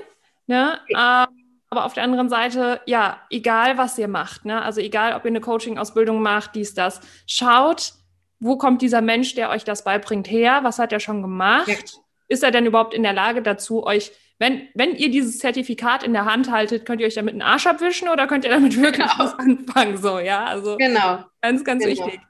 ne? 0.47 0.79
Okay. 0.83 0.93
Ähm, 0.93 1.59
aber 1.69 1.83
auf 1.83 1.93
der 1.93 2.03
anderen 2.03 2.29
Seite, 2.29 2.79
ja, 2.85 3.19
egal 3.29 3.77
was 3.77 3.97
ihr 3.97 4.07
macht, 4.07 4.45
ne? 4.45 4.62
Also 4.62 4.79
egal, 4.79 5.15
ob 5.15 5.25
ihr 5.25 5.31
eine 5.31 5.41
Coaching-Ausbildung 5.41 6.21
macht, 6.21 6.55
dies, 6.55 6.74
das, 6.74 7.01
schaut, 7.27 7.91
wo 8.39 8.57
kommt 8.57 8.81
dieser 8.81 9.01
Mensch, 9.01 9.35
der 9.35 9.50
euch 9.50 9.65
das 9.65 9.83
beibringt, 9.83 10.31
her? 10.31 10.59
Was 10.63 10.79
hat 10.79 10.93
er 10.93 11.01
schon 11.01 11.21
gemacht? 11.21 11.67
Ja. 11.67 11.75
Ist 12.29 12.41
er 12.41 12.51
denn 12.51 12.65
überhaupt 12.65 12.93
in 12.93 13.03
der 13.03 13.13
Lage 13.13 13.41
dazu, 13.41 13.85
euch 13.85 14.13
wenn, 14.37 14.67
wenn 14.73 14.95
ihr 14.95 15.09
dieses 15.09 15.39
Zertifikat 15.39 16.03
in 16.03 16.13
der 16.13 16.25
Hand 16.25 16.51
haltet, 16.51 16.85
könnt 16.85 16.99
ihr 16.99 17.07
euch 17.07 17.15
damit 17.15 17.33
einen 17.33 17.41
Arsch 17.41 17.67
abwischen 17.67 18.09
oder 18.09 18.27
könnt 18.27 18.43
ihr 18.43 18.51
damit 18.51 18.75
wirklich 18.81 19.07
genau. 19.07 19.17
was 19.17 19.33
anfangen? 19.39 19.97
So, 19.97 20.19
ja, 20.19 20.45
also 20.45 20.77
genau. 20.77 21.23
ganz, 21.41 21.63
ganz 21.63 21.83
genau. 21.83 22.05
wichtig. 22.05 22.21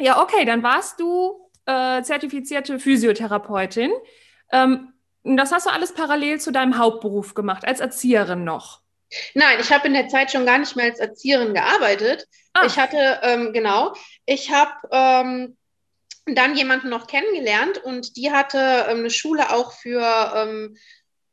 Ja, 0.00 0.20
okay, 0.22 0.44
dann 0.44 0.62
warst 0.62 1.00
du 1.00 1.50
äh, 1.66 2.02
zertifizierte 2.02 2.78
Physiotherapeutin. 2.78 3.90
Ähm, 4.52 4.92
das 5.24 5.50
hast 5.50 5.66
du 5.66 5.70
alles 5.70 5.92
parallel 5.92 6.40
zu 6.40 6.52
deinem 6.52 6.78
Hauptberuf 6.78 7.34
gemacht, 7.34 7.66
als 7.66 7.80
Erzieherin 7.80 8.44
noch. 8.44 8.82
Nein, 9.34 9.58
ich 9.60 9.72
habe 9.72 9.88
in 9.88 9.94
der 9.94 10.08
Zeit 10.08 10.30
schon 10.30 10.46
gar 10.46 10.58
nicht 10.58 10.76
mehr 10.76 10.86
als 10.86 11.00
Erzieherin 11.00 11.54
gearbeitet. 11.54 12.26
Ah. 12.52 12.66
Ich 12.66 12.78
hatte, 12.78 13.20
ähm, 13.22 13.52
genau, 13.52 13.94
ich 14.24 14.52
habe 14.52 14.72
ähm, 14.92 15.56
dann 16.26 16.56
jemanden 16.56 16.88
noch 16.88 17.06
kennengelernt 17.06 17.78
und 17.78 18.16
die 18.16 18.32
hatte 18.32 18.86
ähm, 18.88 18.98
eine 18.98 19.10
Schule 19.10 19.50
auch 19.52 19.72
für, 19.72 20.32
ähm, 20.34 20.76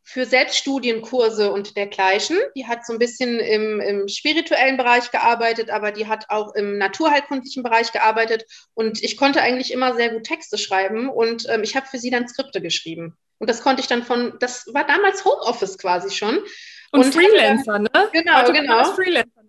für 0.04 0.26
Selbststudienkurse 0.26 1.52
und 1.52 1.78
dergleichen. 1.78 2.38
Die 2.56 2.68
hat 2.68 2.86
so 2.86 2.94
ein 2.94 3.00
bisschen 3.00 3.40
im, 3.40 3.80
im 3.80 4.08
spirituellen 4.08 4.78
Bereich 4.78 5.12
gearbeitet, 5.12 5.70
aber 5.70 5.92
die 5.92 6.08
hat 6.08 6.26
auch 6.30 6.54
im 6.56 6.78
naturheilkundlichen 6.78 7.64
Bereich 7.64 7.92
gearbeitet 7.92 8.46
und 8.74 9.02
ich 9.02 9.18
konnte 9.18 9.42
eigentlich 9.42 9.72
immer 9.72 9.96
sehr 9.96 10.10
gut 10.10 10.26
Texte 10.26 10.58
schreiben 10.58 11.10
und 11.10 11.48
ähm, 11.50 11.64
ich 11.64 11.76
habe 11.76 11.88
für 11.88 11.98
sie 11.98 12.10
dann 12.10 12.28
Skripte 12.28 12.62
geschrieben. 12.62 13.18
Und 13.40 13.50
das 13.50 13.62
konnte 13.62 13.82
ich 13.82 13.88
dann 13.88 14.04
von, 14.04 14.38
das 14.40 14.68
war 14.74 14.86
damals 14.86 15.26
Homeoffice 15.26 15.78
quasi 15.78 16.16
schon. 16.16 16.40
Und, 16.92 17.06
und 17.06 17.14
Freelancer, 17.14 17.74
hatte, 17.74 17.84
ne? 17.84 18.10
Genau, 18.12 18.38
Heute 18.38 18.54
genau. 18.54 18.94
Freelancer. 18.94 19.42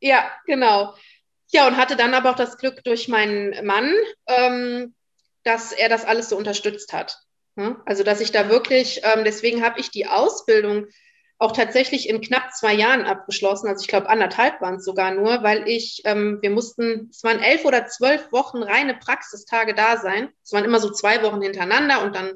Ja, 0.00 0.30
genau. 0.46 0.94
Ja, 1.50 1.66
und 1.66 1.76
hatte 1.76 1.96
dann 1.96 2.14
aber 2.14 2.30
auch 2.30 2.36
das 2.36 2.58
Glück 2.58 2.82
durch 2.84 3.08
meinen 3.08 3.66
Mann, 3.66 3.92
ähm, 4.26 4.94
dass 5.44 5.72
er 5.72 5.88
das 5.88 6.04
alles 6.04 6.28
so 6.28 6.36
unterstützt 6.36 6.92
hat. 6.92 7.18
Ne? 7.54 7.76
Also, 7.84 8.02
dass 8.02 8.20
ich 8.20 8.32
da 8.32 8.48
wirklich, 8.48 9.00
ähm, 9.04 9.24
deswegen 9.24 9.62
habe 9.64 9.80
ich 9.80 9.90
die 9.90 10.06
Ausbildung 10.06 10.86
auch 11.42 11.52
tatsächlich 11.52 12.08
in 12.08 12.20
knapp 12.20 12.52
zwei 12.52 12.72
Jahren 12.72 13.04
abgeschlossen. 13.04 13.66
Also 13.66 13.82
ich 13.82 13.88
glaube, 13.88 14.08
anderthalb 14.08 14.60
waren 14.60 14.76
es 14.76 14.84
sogar 14.84 15.12
nur, 15.12 15.42
weil 15.42 15.68
ich, 15.68 16.02
ähm, 16.04 16.38
wir 16.40 16.50
mussten, 16.50 17.08
es 17.10 17.24
waren 17.24 17.40
elf 17.40 17.64
oder 17.64 17.86
zwölf 17.86 18.30
Wochen 18.30 18.62
reine 18.62 18.94
Praxistage 18.94 19.74
da 19.74 19.96
sein. 19.96 20.28
Es 20.44 20.52
waren 20.52 20.64
immer 20.64 20.78
so 20.78 20.90
zwei 20.90 21.20
Wochen 21.24 21.42
hintereinander 21.42 22.04
und 22.04 22.14
dann, 22.14 22.34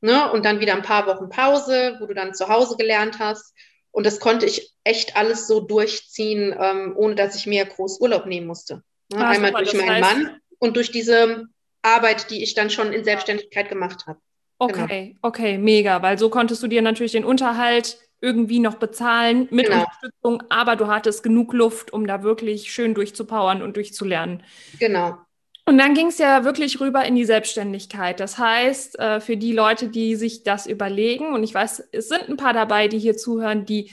ne, 0.00 0.32
und 0.32 0.46
dann 0.46 0.60
wieder 0.60 0.74
ein 0.74 0.80
paar 0.82 1.06
Wochen 1.06 1.28
Pause, 1.28 1.98
wo 2.00 2.06
du 2.06 2.14
dann 2.14 2.32
zu 2.32 2.48
Hause 2.48 2.78
gelernt 2.78 3.18
hast. 3.18 3.54
Und 3.90 4.06
das 4.06 4.20
konnte 4.20 4.46
ich 4.46 4.72
echt 4.84 5.16
alles 5.16 5.46
so 5.46 5.60
durchziehen, 5.60 6.56
ähm, 6.58 6.94
ohne 6.96 7.16
dass 7.16 7.34
ich 7.34 7.46
mir 7.46 7.66
groß 7.66 8.00
Urlaub 8.00 8.24
nehmen 8.24 8.46
musste. 8.46 8.82
Ne? 9.12 9.18
Ah, 9.18 9.30
Einmal 9.30 9.52
durch 9.52 9.74
meinen 9.74 9.90
heißt... 9.90 10.00
Mann 10.00 10.40
und 10.58 10.76
durch 10.76 10.90
diese 10.90 11.44
Arbeit, 11.82 12.30
die 12.30 12.42
ich 12.42 12.54
dann 12.54 12.70
schon 12.70 12.94
in 12.94 13.04
Selbstständigkeit 13.04 13.68
gemacht 13.68 14.06
habe. 14.06 14.18
Okay, 14.60 15.06
genau. 15.06 15.18
okay, 15.22 15.58
mega, 15.58 16.02
weil 16.02 16.18
so 16.18 16.28
konntest 16.28 16.62
du 16.62 16.66
dir 16.66 16.82
natürlich 16.82 17.12
den 17.12 17.24
Unterhalt 17.24 17.96
irgendwie 18.20 18.58
noch 18.58 18.74
bezahlen 18.74 19.48
mit 19.50 19.66
genau. 19.66 19.80
Unterstützung, 19.80 20.42
aber 20.50 20.76
du 20.76 20.86
hattest 20.86 21.22
genug 21.22 21.54
Luft, 21.54 21.92
um 21.94 22.06
da 22.06 22.22
wirklich 22.22 22.70
schön 22.70 22.94
durchzupowern 22.94 23.62
und 23.62 23.76
durchzulernen. 23.76 24.42
Genau. 24.78 25.16
Und 25.64 25.78
dann 25.78 25.94
ging 25.94 26.08
es 26.08 26.18
ja 26.18 26.44
wirklich 26.44 26.78
rüber 26.78 27.04
in 27.06 27.14
die 27.14 27.24
Selbstständigkeit. 27.24 28.20
Das 28.20 28.36
heißt, 28.36 28.98
äh, 28.98 29.20
für 29.20 29.38
die 29.38 29.52
Leute, 29.52 29.88
die 29.88 30.14
sich 30.16 30.42
das 30.42 30.66
überlegen, 30.66 31.32
und 31.32 31.42
ich 31.42 31.54
weiß, 31.54 31.88
es 31.92 32.08
sind 32.08 32.28
ein 32.28 32.36
paar 32.36 32.52
dabei, 32.52 32.88
die 32.88 32.98
hier 32.98 33.16
zuhören, 33.16 33.64
die 33.64 33.90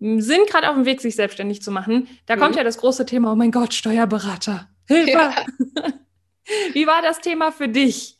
sind 0.00 0.48
gerade 0.48 0.68
auf 0.68 0.74
dem 0.74 0.86
Weg, 0.86 1.00
sich 1.00 1.14
selbstständig 1.14 1.62
zu 1.62 1.70
machen. 1.70 2.08
Da 2.26 2.34
mhm. 2.34 2.40
kommt 2.40 2.56
ja 2.56 2.64
das 2.64 2.78
große 2.78 3.06
Thema, 3.06 3.32
oh 3.32 3.36
mein 3.36 3.52
Gott, 3.52 3.74
Steuerberater. 3.74 4.68
Hilfe! 4.88 5.12
Ja. 5.12 5.44
Wie 6.72 6.86
war 6.86 7.00
das 7.00 7.20
Thema 7.20 7.52
für 7.52 7.68
dich? 7.68 8.18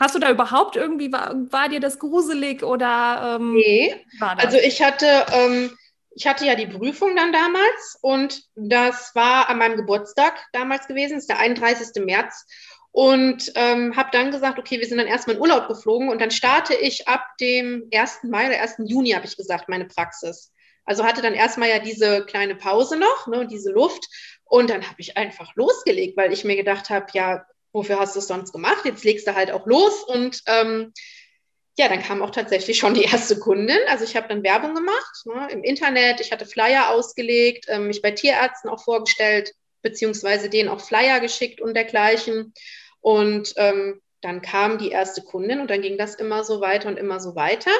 Hast 0.00 0.14
du 0.14 0.18
da 0.18 0.30
überhaupt 0.30 0.76
irgendwie, 0.76 1.12
war, 1.12 1.34
war 1.50 1.68
dir 1.68 1.80
das 1.80 1.98
gruselig 1.98 2.62
oder? 2.62 3.38
Ähm, 3.40 3.54
nee, 3.54 3.94
also 4.20 4.58
ich 4.58 4.82
hatte, 4.82 5.06
ähm, 5.32 5.70
ich 6.16 6.26
hatte 6.26 6.44
ja 6.44 6.54
die 6.54 6.66
Prüfung 6.66 7.14
dann 7.14 7.32
damals 7.32 7.98
und 8.00 8.42
das 8.54 9.14
war 9.14 9.48
an 9.48 9.58
meinem 9.58 9.76
Geburtstag 9.76 10.34
damals 10.52 10.88
gewesen, 10.88 11.18
ist 11.18 11.28
der 11.28 11.38
31. 11.38 12.04
März. 12.04 12.46
Und 12.96 13.50
ähm, 13.56 13.96
habe 13.96 14.10
dann 14.12 14.30
gesagt, 14.30 14.56
okay, 14.56 14.78
wir 14.78 14.86
sind 14.86 14.98
dann 14.98 15.08
erstmal 15.08 15.34
in 15.34 15.42
Urlaub 15.42 15.66
geflogen 15.66 16.10
und 16.10 16.20
dann 16.20 16.30
starte 16.30 16.74
ich 16.74 17.08
ab 17.08 17.26
dem 17.40 17.88
1. 17.92 18.20
Mai 18.22 18.46
oder 18.46 18.60
1. 18.62 18.76
Juni, 18.84 19.10
habe 19.10 19.26
ich 19.26 19.36
gesagt, 19.36 19.68
meine 19.68 19.86
Praxis. 19.86 20.52
Also 20.84 21.04
hatte 21.04 21.20
dann 21.20 21.34
erstmal 21.34 21.70
ja 21.70 21.80
diese 21.80 22.24
kleine 22.24 22.54
Pause 22.54 22.96
noch 22.96 23.26
ne, 23.26 23.40
und 23.40 23.50
diese 23.50 23.72
Luft. 23.72 24.06
Und 24.44 24.70
dann 24.70 24.84
habe 24.84 25.00
ich 25.00 25.16
einfach 25.16 25.56
losgelegt, 25.56 26.16
weil 26.16 26.32
ich 26.32 26.44
mir 26.44 26.54
gedacht 26.54 26.88
habe, 26.90 27.06
ja, 27.14 27.44
wofür 27.74 27.98
hast 27.98 28.14
du 28.14 28.20
es 28.20 28.28
sonst 28.28 28.52
gemacht? 28.52 28.84
Jetzt 28.84 29.04
legst 29.04 29.26
du 29.26 29.34
halt 29.34 29.50
auch 29.50 29.66
los 29.66 30.04
und 30.04 30.40
ähm, 30.46 30.92
ja, 31.76 31.88
dann 31.88 32.02
kam 32.02 32.22
auch 32.22 32.30
tatsächlich 32.30 32.78
schon 32.78 32.94
die 32.94 33.02
erste 33.02 33.38
Kundin. 33.38 33.78
Also 33.88 34.04
ich 34.04 34.16
habe 34.16 34.28
dann 34.28 34.44
Werbung 34.44 34.74
gemacht 34.74 35.26
ne, 35.26 35.48
im 35.50 35.64
Internet, 35.64 36.20
ich 36.20 36.32
hatte 36.32 36.46
Flyer 36.46 36.90
ausgelegt, 36.90 37.66
ähm, 37.68 37.88
mich 37.88 38.00
bei 38.00 38.12
Tierärzten 38.12 38.70
auch 38.70 38.82
vorgestellt, 38.82 39.52
beziehungsweise 39.82 40.48
denen 40.48 40.68
auch 40.68 40.80
Flyer 40.80 41.20
geschickt 41.20 41.60
und 41.60 41.74
dergleichen. 41.74 42.54
Und 43.00 43.52
ähm, 43.56 44.00
dann 44.22 44.40
kam 44.40 44.78
die 44.78 44.90
erste 44.90 45.22
Kundin 45.22 45.60
und 45.60 45.68
dann 45.68 45.82
ging 45.82 45.98
das 45.98 46.14
immer 46.14 46.44
so 46.44 46.60
weiter 46.60 46.88
und 46.88 46.96
immer 46.96 47.18
so 47.18 47.34
weiter. 47.34 47.72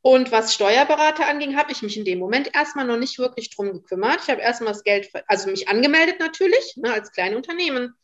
Und 0.00 0.32
was 0.32 0.54
Steuerberater 0.54 1.26
anging, 1.26 1.56
habe 1.56 1.72
ich 1.72 1.82
mich 1.82 1.96
in 1.96 2.04
dem 2.04 2.18
Moment 2.18 2.54
erstmal 2.54 2.86
noch 2.86 2.96
nicht 2.96 3.18
wirklich 3.18 3.54
drum 3.54 3.72
gekümmert. 3.72 4.20
Ich 4.22 4.30
habe 4.30 4.40
erstmal 4.40 4.72
das 4.72 4.82
Geld, 4.82 5.10
also 5.26 5.50
mich 5.50 5.68
angemeldet 5.68 6.20
natürlich, 6.20 6.76
ne, 6.76 6.92
als 6.92 7.12
Kleinunternehmen 7.12 7.94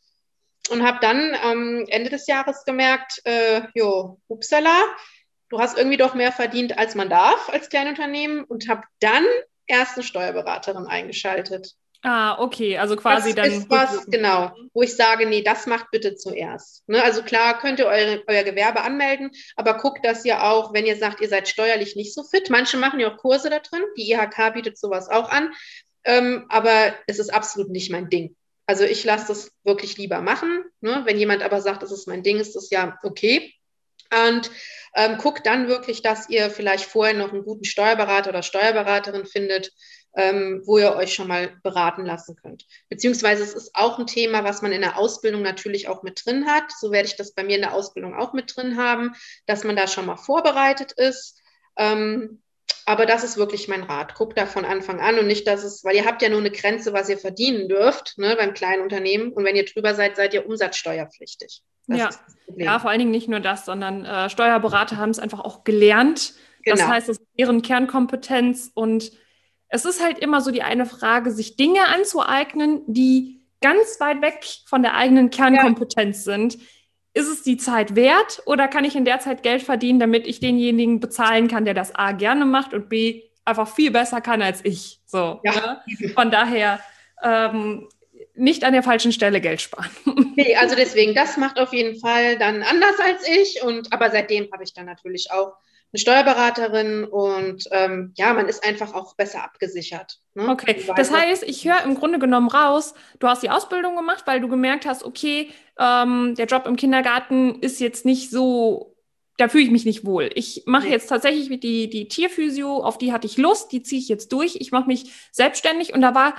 und 0.69 0.83
habe 0.83 0.99
dann 1.01 1.35
am 1.35 1.85
Ende 1.87 2.09
des 2.09 2.27
Jahres 2.27 2.63
gemerkt, 2.65 3.21
äh, 3.25 3.61
jo, 3.73 4.19
upsala, 4.27 4.83
du 5.49 5.59
hast 5.59 5.77
irgendwie 5.77 5.97
doch 5.97 6.13
mehr 6.15 6.31
verdient, 6.31 6.77
als 6.77 6.95
man 6.95 7.09
darf 7.09 7.49
als 7.49 7.69
Kleinunternehmen 7.69 8.43
und 8.43 8.69
habe 8.69 8.83
dann 8.99 9.25
erst 9.67 9.95
eine 9.95 10.03
Steuerberaterin 10.03 10.87
eingeschaltet. 10.87 11.75
Ah, 12.05 12.37
okay, 12.39 12.77
also 12.77 12.97
quasi 12.97 13.33
das 13.33 13.47
dann. 13.47 13.57
ist 13.59 13.69
was, 13.69 14.05
genau, 14.07 14.51
wo 14.73 14.81
ich 14.81 14.93
sage, 14.93 15.25
nee, 15.25 15.41
das 15.41 15.67
macht 15.67 15.89
bitte 15.89 16.15
zuerst. 16.15 16.83
Ne? 16.89 17.01
Also 17.01 17.23
klar, 17.23 17.57
könnt 17.59 17.79
ihr 17.79 17.85
eure, 17.85 18.21
euer 18.27 18.43
Gewerbe 18.43 18.81
anmelden, 18.81 19.31
aber 19.55 19.77
guckt, 19.77 20.05
dass 20.05 20.25
ihr 20.25 20.43
auch, 20.43 20.73
wenn 20.73 20.85
ihr 20.85 20.97
sagt, 20.97 21.21
ihr 21.21 21.29
seid 21.29 21.47
steuerlich 21.47 21.95
nicht 21.95 22.13
so 22.13 22.23
fit, 22.23 22.49
manche 22.49 22.75
machen 22.75 22.99
ja 22.99 23.09
auch 23.09 23.17
Kurse 23.17 23.49
da 23.49 23.59
drin, 23.59 23.83
die 23.97 24.11
IHK 24.11 24.53
bietet 24.53 24.77
sowas 24.77 25.07
auch 25.07 25.29
an, 25.29 25.53
ähm, 26.03 26.45
aber 26.49 26.93
es 27.07 27.19
ist 27.19 27.33
absolut 27.33 27.69
nicht 27.69 27.89
mein 27.89 28.09
Ding. 28.09 28.35
Also 28.65 28.83
ich 28.85 29.03
lasse 29.03 29.27
das 29.27 29.51
wirklich 29.63 29.97
lieber 29.97 30.21
machen. 30.21 30.63
Ne? 30.81 31.03
Wenn 31.05 31.17
jemand 31.17 31.43
aber 31.43 31.61
sagt, 31.61 31.83
das 31.83 31.91
ist 31.91 32.07
mein 32.07 32.23
Ding, 32.23 32.37
ist 32.37 32.55
das 32.55 32.69
ja 32.69 32.97
okay. 33.03 33.53
Und 34.27 34.51
ähm, 34.95 35.17
guckt 35.17 35.45
dann 35.45 35.67
wirklich, 35.67 36.01
dass 36.01 36.29
ihr 36.29 36.49
vielleicht 36.49 36.85
vorher 36.85 37.15
noch 37.15 37.33
einen 37.33 37.43
guten 37.43 37.65
Steuerberater 37.65 38.29
oder 38.29 38.43
Steuerberaterin 38.43 39.25
findet, 39.25 39.71
ähm, 40.15 40.61
wo 40.65 40.77
ihr 40.77 40.95
euch 40.95 41.13
schon 41.13 41.27
mal 41.27 41.57
beraten 41.63 42.05
lassen 42.05 42.35
könnt. 42.35 42.65
Beziehungsweise 42.89 43.43
es 43.43 43.53
ist 43.53 43.71
auch 43.73 43.97
ein 43.97 44.05
Thema, 44.05 44.43
was 44.43 44.61
man 44.61 44.71
in 44.71 44.81
der 44.81 44.97
Ausbildung 44.97 45.41
natürlich 45.41 45.87
auch 45.87 46.03
mit 46.03 46.23
drin 46.23 46.45
hat. 46.45 46.71
So 46.79 46.91
werde 46.91 47.07
ich 47.07 47.15
das 47.15 47.33
bei 47.33 47.43
mir 47.43 47.55
in 47.55 47.63
der 47.63 47.73
Ausbildung 47.73 48.13
auch 48.13 48.33
mit 48.33 48.55
drin 48.55 48.77
haben, 48.77 49.15
dass 49.47 49.63
man 49.63 49.75
da 49.75 49.87
schon 49.87 50.05
mal 50.05 50.17
vorbereitet 50.17 50.91
ist. 50.91 51.41
Ähm, 51.75 52.42
aber 52.85 53.05
das 53.05 53.23
ist 53.23 53.37
wirklich 53.37 53.67
mein 53.67 53.83
Rat. 53.83 54.15
Guckt 54.15 54.37
da 54.37 54.45
von 54.45 54.65
Anfang 54.65 54.99
an 54.99 55.19
und 55.19 55.27
nicht, 55.27 55.47
dass 55.47 55.63
es, 55.63 55.83
weil 55.83 55.95
ihr 55.95 56.05
habt 56.05 56.21
ja 56.21 56.29
nur 56.29 56.39
eine 56.39 56.51
Grenze, 56.51 56.93
was 56.93 57.09
ihr 57.09 57.17
verdienen 57.17 57.69
dürft 57.69 58.17
ne, 58.17 58.35
beim 58.37 58.53
kleinen 58.53 58.81
Unternehmen. 58.81 59.31
Und 59.31 59.43
wenn 59.43 59.55
ihr 59.55 59.65
drüber 59.65 59.95
seid, 59.95 60.15
seid 60.15 60.33
ihr 60.33 60.47
umsatzsteuerpflichtig. 60.47 61.61
Das 61.87 61.97
ja. 61.97 62.09
ja, 62.55 62.79
vor 62.79 62.89
allen 62.89 62.99
Dingen 62.99 63.11
nicht 63.11 63.27
nur 63.27 63.39
das, 63.39 63.65
sondern 63.65 64.05
äh, 64.05 64.29
Steuerberater 64.29 64.97
haben 64.97 65.09
es 65.09 65.19
einfach 65.19 65.39
auch 65.39 65.63
gelernt. 65.63 66.33
Genau. 66.63 66.77
Das 66.77 66.87
heißt, 66.87 67.09
es 67.09 67.17
ist 67.17 67.27
deren 67.37 67.61
Kernkompetenz. 67.61 68.71
Und 68.73 69.11
es 69.67 69.85
ist 69.85 70.03
halt 70.03 70.19
immer 70.19 70.41
so 70.41 70.51
die 70.51 70.63
eine 70.63 70.85
Frage, 70.85 71.31
sich 71.31 71.55
Dinge 71.57 71.87
anzueignen, 71.87 72.81
die 72.87 73.41
ganz 73.61 73.99
weit 73.99 74.21
weg 74.21 74.45
von 74.65 74.81
der 74.81 74.95
eigenen 74.95 75.29
Kernkompetenz 75.29 76.25
ja. 76.25 76.33
sind 76.33 76.57
ist 77.13 77.27
es 77.27 77.43
die 77.43 77.57
Zeit 77.57 77.95
wert 77.95 78.41
oder 78.45 78.67
kann 78.67 78.85
ich 78.85 78.95
in 78.95 79.05
der 79.05 79.19
Zeit 79.19 79.43
Geld 79.43 79.61
verdienen, 79.61 79.99
damit 79.99 80.27
ich 80.27 80.39
denjenigen 80.39 80.99
bezahlen 80.99 81.47
kann, 81.47 81.65
der 81.65 81.73
das 81.73 81.93
A 81.93 82.11
gerne 82.11 82.45
macht 82.45 82.73
und 82.73 82.89
B 82.89 83.23
einfach 83.45 83.67
viel 83.67 83.91
besser 83.91 84.21
kann 84.21 84.41
als 84.41 84.63
ich. 84.63 84.99
So. 85.05 85.39
Ja. 85.43 85.81
Ne? 85.85 86.09
Von 86.09 86.31
daher 86.31 86.79
ähm, 87.21 87.87
nicht 88.35 88.63
an 88.63 88.73
der 88.73 88.83
falschen 88.83 89.11
Stelle 89.11 89.41
Geld 89.41 89.61
sparen. 89.61 89.89
Nee, 90.35 90.55
also 90.55 90.75
deswegen, 90.75 91.13
das 91.13 91.37
macht 91.37 91.59
auf 91.59 91.73
jeden 91.73 91.99
Fall 91.99 92.39
dann 92.39 92.63
anders 92.63 92.99
als 92.99 93.27
ich. 93.27 93.61
Und 93.61 93.93
aber 93.93 94.09
seitdem 94.09 94.51
habe 94.51 94.63
ich 94.63 94.73
dann 94.73 94.87
natürlich 94.87 95.29
auch 95.29 95.53
eine 95.93 95.99
Steuerberaterin 95.99 97.03
und 97.03 97.65
ähm, 97.71 98.13
ja, 98.15 98.33
man 98.33 98.47
ist 98.47 98.65
einfach 98.65 98.95
auch 98.95 99.15
besser 99.15 99.43
abgesichert. 99.43 100.19
Ne? 100.33 100.49
Okay, 100.49 100.83
das 100.95 101.11
heißt, 101.11 101.43
ich 101.43 101.67
höre 101.67 101.83
im 101.83 101.93
Grunde 101.93 102.17
genommen 102.17 102.47
raus, 102.47 102.95
du 103.19 103.27
hast 103.27 103.43
die 103.43 103.51
Ausbildung 103.51 103.95
gemacht, 103.95 104.23
weil 104.25 104.41
du 104.41 104.47
gemerkt 104.47 104.87
hast, 104.87 105.03
okay, 105.03 105.51
ähm, 105.77 106.33
der 106.35 106.47
Job 106.47 106.65
im 106.65 106.77
Kindergarten 106.77 107.59
ist 107.61 107.79
jetzt 107.79 108.05
nicht 108.05 108.31
so, 108.31 108.95
da 109.37 109.47
fühle 109.49 109.65
ich 109.65 109.71
mich 109.71 109.85
nicht 109.85 110.03
wohl. 110.03 110.31
Ich 110.33 110.63
mache 110.65 110.87
jetzt 110.87 111.07
tatsächlich 111.07 111.59
die, 111.59 111.89
die 111.89 112.07
Tierphysio, 112.07 112.83
auf 112.83 112.97
die 112.97 113.13
hatte 113.13 113.27
ich 113.27 113.37
Lust, 113.37 113.71
die 113.71 113.83
ziehe 113.83 114.01
ich 114.01 114.09
jetzt 114.09 114.31
durch. 114.33 114.55
Ich 114.55 114.71
mache 114.71 114.87
mich 114.87 115.11
selbstständig 115.31 115.93
und 115.93 116.01
da 116.01 116.15
war 116.15 116.33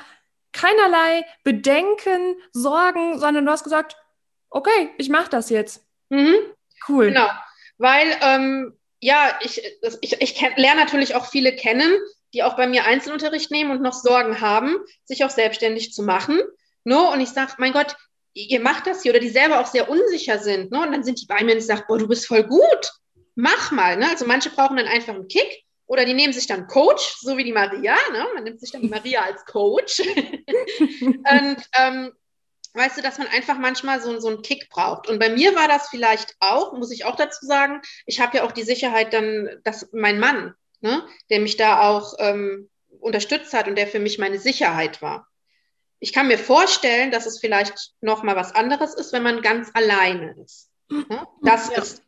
keinerlei 0.53 1.25
Bedenken, 1.45 2.37
Sorgen, 2.53 3.21
sondern 3.21 3.47
du 3.47 3.53
hast 3.53 3.63
gesagt, 3.63 3.97
okay, 4.51 4.91
ich 4.99 5.11
mache 5.11 5.31
das 5.31 5.49
jetzt. 5.49 5.87
Mhm. 6.09 6.35
Cool. 6.89 7.07
Genau, 7.07 7.29
weil 7.79 8.17
ähm, 8.21 8.77
ja, 9.05 9.39
ich, 9.43 9.61
ich, 10.01 10.19
ich 10.19 10.41
lerne 10.57 10.81
natürlich 10.81 11.15
auch 11.15 11.27
viele 11.27 11.55
kennen, 11.55 11.93
die 12.33 12.43
auch 12.43 12.57
bei 12.57 12.67
mir 12.67 12.87
Einzelunterricht 12.87 13.51
nehmen 13.51 13.71
und 13.71 13.83
noch 13.83 13.93
Sorgen 13.93 14.41
haben, 14.41 14.77
sich 15.05 15.27
auch 15.27 15.31
selbstständig 15.31 15.93
zu 15.93 16.03
machen. 16.03 16.41
No, 16.85 17.13
und 17.13 17.21
ich 17.21 17.29
sage, 17.29 17.53
mein 17.59 17.75
Gott, 17.75 17.97
ihr 18.33 18.61
macht 18.61 18.87
das 18.87 19.03
hier 19.03 19.13
oder 19.13 19.21
die 19.21 19.29
selber 19.29 19.61
auch 19.61 19.67
sehr 19.67 19.91
unsicher 19.91 20.39
sind. 20.39 20.73
Ne? 20.73 20.81
Und 20.81 20.93
dann 20.93 21.05
sind 21.05 21.21
die 21.21 21.27
bei 21.27 21.45
mir 21.45 21.53
und 21.53 21.59
ich 21.59 21.67
sage, 21.67 21.85
boah, 21.87 21.99
du 21.99 22.09
bist 22.09 22.27
voll 22.27 22.45
gut, 22.45 22.93
mach 23.35 23.71
mal. 23.73 23.99
Ne? 23.99 24.09
Also 24.09 24.25
manche 24.25 24.49
brauchen 24.49 24.79
dann 24.79 24.87
einfach 24.87 25.13
einen 25.13 25.29
Kick 25.29 25.65
oder 25.85 26.07
die 26.07 26.15
nehmen 26.15 26.33
sich 26.33 26.47
dann 26.47 26.67
Coach, 26.67 27.17
so 27.21 27.37
wie 27.37 27.45
die 27.45 27.53
Maria. 27.53 27.97
Ne? 28.11 28.27
Man 28.35 28.45
nimmt 28.45 28.61
sich 28.61 28.71
dann 28.71 28.81
die 28.81 28.89
Maria 28.89 29.21
als 29.21 29.45
Coach. 29.45 30.01
und 30.01 31.59
ähm, 31.79 32.11
weißt 32.75 32.99
du, 32.99 33.03
dass 33.03 33.19
man 33.19 33.29
einfach 33.29 33.59
manchmal 33.59 34.01
so, 34.01 34.19
so 34.21 34.29
einen 34.29 34.43
Kick 34.43 34.69
braucht. 34.69 35.09
Und 35.09 35.19
bei 35.19 35.31
mir 35.31 35.55
war 35.55 35.69
das 35.69 35.89
vielleicht 35.89 36.37
auch, 36.41 36.73
muss 36.73 36.91
ich 36.91 37.05
auch 37.05 37.17
dazu 37.17 37.47
sagen, 37.47 37.81
ich 38.05 38.21
habe 38.21 38.37
ja 38.37 38.45
auch 38.45 38.53
die 38.53 38.65
Sicherheit 38.65 39.13
dann, 39.13 39.49
dass 39.63 39.89
mein 39.93 40.19
Mann, 40.19 40.55
ne, 40.81 41.05
der 41.31 41.41
mich 41.41 41.57
da 41.57 41.89
auch 41.89 42.15
ähm, 42.19 42.69
unterstützt 43.01 43.55
hat 43.55 43.69
und 43.69 43.77
der 43.77 43.87
für 43.87 44.01
mich 44.01 44.19
meine 44.19 44.39
Sicherheit 44.39 45.01
war. 45.03 45.29
Ich 46.01 46.13
kann 46.13 46.27
mir 46.27 46.39
vorstellen, 46.39 47.11
dass 47.11 47.27
es 47.27 47.39
vielleicht 47.39 47.93
noch 48.01 48.23
mal 48.23 48.37
was 48.37 48.55
anderes 48.55 48.95
ist, 48.95 49.13
wenn 49.13 49.23
man 49.23 49.41
ganz 49.41 49.71
alleine 49.73 50.35
ist. 50.45 50.69
Ne? 50.91 51.27
Das 51.43 51.71
ja. 51.71 51.79
ist 51.79 52.03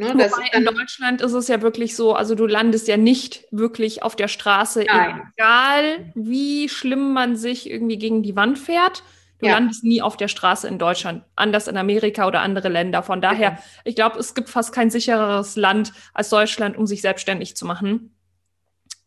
Ne, 0.00 0.12
in 0.52 0.64
Deutschland 0.64 1.22
ist 1.22 1.32
es 1.32 1.48
ja 1.48 1.60
wirklich 1.60 1.96
so, 1.96 2.14
also 2.14 2.36
du 2.36 2.46
landest 2.46 2.86
ja 2.86 2.96
nicht 2.96 3.48
wirklich 3.50 4.04
auf 4.04 4.14
der 4.14 4.28
Straße, 4.28 4.84
Nein. 4.86 5.32
egal 5.36 6.12
wie 6.14 6.68
schlimm 6.68 7.12
man 7.12 7.34
sich 7.34 7.68
irgendwie 7.68 7.98
gegen 7.98 8.22
die 8.22 8.36
Wand 8.36 8.60
fährt. 8.60 9.02
Du 9.38 9.46
ja. 9.46 9.52
landest 9.52 9.84
nie 9.84 10.02
auf 10.02 10.16
der 10.16 10.28
Straße 10.28 10.66
in 10.66 10.78
Deutschland, 10.78 11.22
anders 11.36 11.68
in 11.68 11.76
Amerika 11.76 12.26
oder 12.26 12.40
andere 12.40 12.68
Länder. 12.68 13.02
Von 13.02 13.20
daher, 13.20 13.52
okay. 13.52 13.62
ich 13.84 13.94
glaube, 13.94 14.18
es 14.18 14.34
gibt 14.34 14.48
fast 14.48 14.72
kein 14.72 14.90
sichereres 14.90 15.56
Land 15.56 15.92
als 16.12 16.28
Deutschland, 16.28 16.76
um 16.76 16.86
sich 16.86 17.02
selbstständig 17.02 17.56
zu 17.56 17.64
machen. 17.64 18.14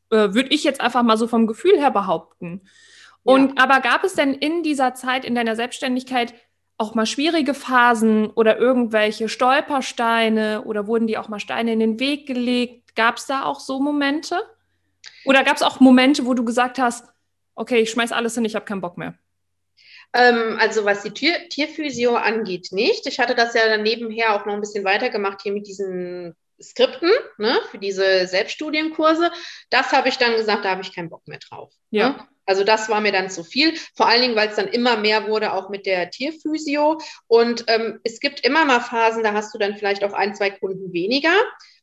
Äh, 0.09 0.33
Würde 0.33 0.49
ich 0.49 0.63
jetzt 0.63 0.79
einfach 0.79 1.03
mal 1.03 1.17
so 1.17 1.27
vom 1.27 1.47
Gefühl 1.47 1.77
her 1.77 1.91
behaupten. 1.91 2.61
Und 3.23 3.57
ja. 3.57 3.63
aber 3.63 3.81
gab 3.81 4.03
es 4.03 4.15
denn 4.15 4.33
in 4.33 4.63
dieser 4.63 4.95
Zeit 4.95 5.25
in 5.25 5.35
deiner 5.35 5.55
Selbstständigkeit 5.55 6.33
auch 6.77 6.95
mal 6.95 7.05
schwierige 7.05 7.53
Phasen 7.53 8.27
oder 8.31 8.57
irgendwelche 8.57 9.29
Stolpersteine 9.29 10.63
oder 10.63 10.87
wurden 10.87 11.07
die 11.07 11.17
auch 11.17 11.27
mal 11.27 11.39
Steine 11.39 11.73
in 11.73 11.79
den 11.79 11.99
Weg 11.99 12.25
gelegt? 12.25 12.95
Gab 12.95 13.17
es 13.17 13.27
da 13.27 13.43
auch 13.43 13.59
so 13.59 13.79
Momente? 13.79 14.41
Oder 15.25 15.43
gab 15.43 15.57
es 15.57 15.61
auch 15.61 15.79
Momente, 15.79 16.25
wo 16.25 16.33
du 16.33 16.43
gesagt 16.43 16.79
hast, 16.79 17.07
okay, 17.53 17.79
ich 17.79 17.91
schmeiß 17.91 18.11
alles 18.11 18.33
hin, 18.33 18.45
ich 18.45 18.55
habe 18.55 18.65
keinen 18.65 18.81
Bock 18.81 18.97
mehr? 18.97 19.13
Ähm, 20.13 20.57
also 20.59 20.85
was 20.85 21.03
die 21.03 21.11
Tier 21.11 21.49
Tierphysio 21.49 22.15
angeht, 22.15 22.69
nicht. 22.71 23.07
Ich 23.07 23.19
hatte 23.19 23.35
das 23.35 23.53
ja 23.53 23.67
dann 23.67 23.83
nebenher 23.83 24.35
auch 24.35 24.45
noch 24.45 24.53
ein 24.53 24.61
bisschen 24.61 24.83
weitergemacht 24.83 25.41
hier 25.41 25.53
mit 25.53 25.67
diesen 25.67 26.35
Skripten 26.61 27.11
ne, 27.37 27.59
für 27.69 27.77
diese 27.77 28.27
Selbststudienkurse. 28.27 29.31
Das 29.69 29.91
habe 29.91 30.09
ich 30.09 30.17
dann 30.17 30.35
gesagt, 30.35 30.65
da 30.65 30.71
habe 30.71 30.81
ich 30.81 30.93
keinen 30.93 31.09
Bock 31.09 31.27
mehr 31.27 31.39
drauf. 31.39 31.73
Ja. 31.89 32.09
Ne? 32.09 32.27
Also 32.45 32.63
das 32.63 32.89
war 32.89 33.01
mir 33.01 33.11
dann 33.11 33.29
zu 33.29 33.43
viel, 33.43 33.77
vor 33.95 34.07
allen 34.07 34.21
Dingen, 34.21 34.35
weil 34.35 34.49
es 34.49 34.55
dann 34.55 34.67
immer 34.67 34.97
mehr 34.97 35.27
wurde, 35.27 35.53
auch 35.53 35.69
mit 35.69 35.85
der 35.85 36.09
Tierphysio. 36.09 36.99
Und 37.27 37.65
ähm, 37.67 37.99
es 38.03 38.19
gibt 38.19 38.41
immer 38.45 38.65
mal 38.65 38.81
Phasen, 38.81 39.23
da 39.23 39.33
hast 39.33 39.53
du 39.53 39.57
dann 39.57 39.77
vielleicht 39.77 40.03
auch 40.03 40.13
ein, 40.13 40.35
zwei 40.35 40.49
Kunden 40.49 40.91
weniger. 40.91 41.33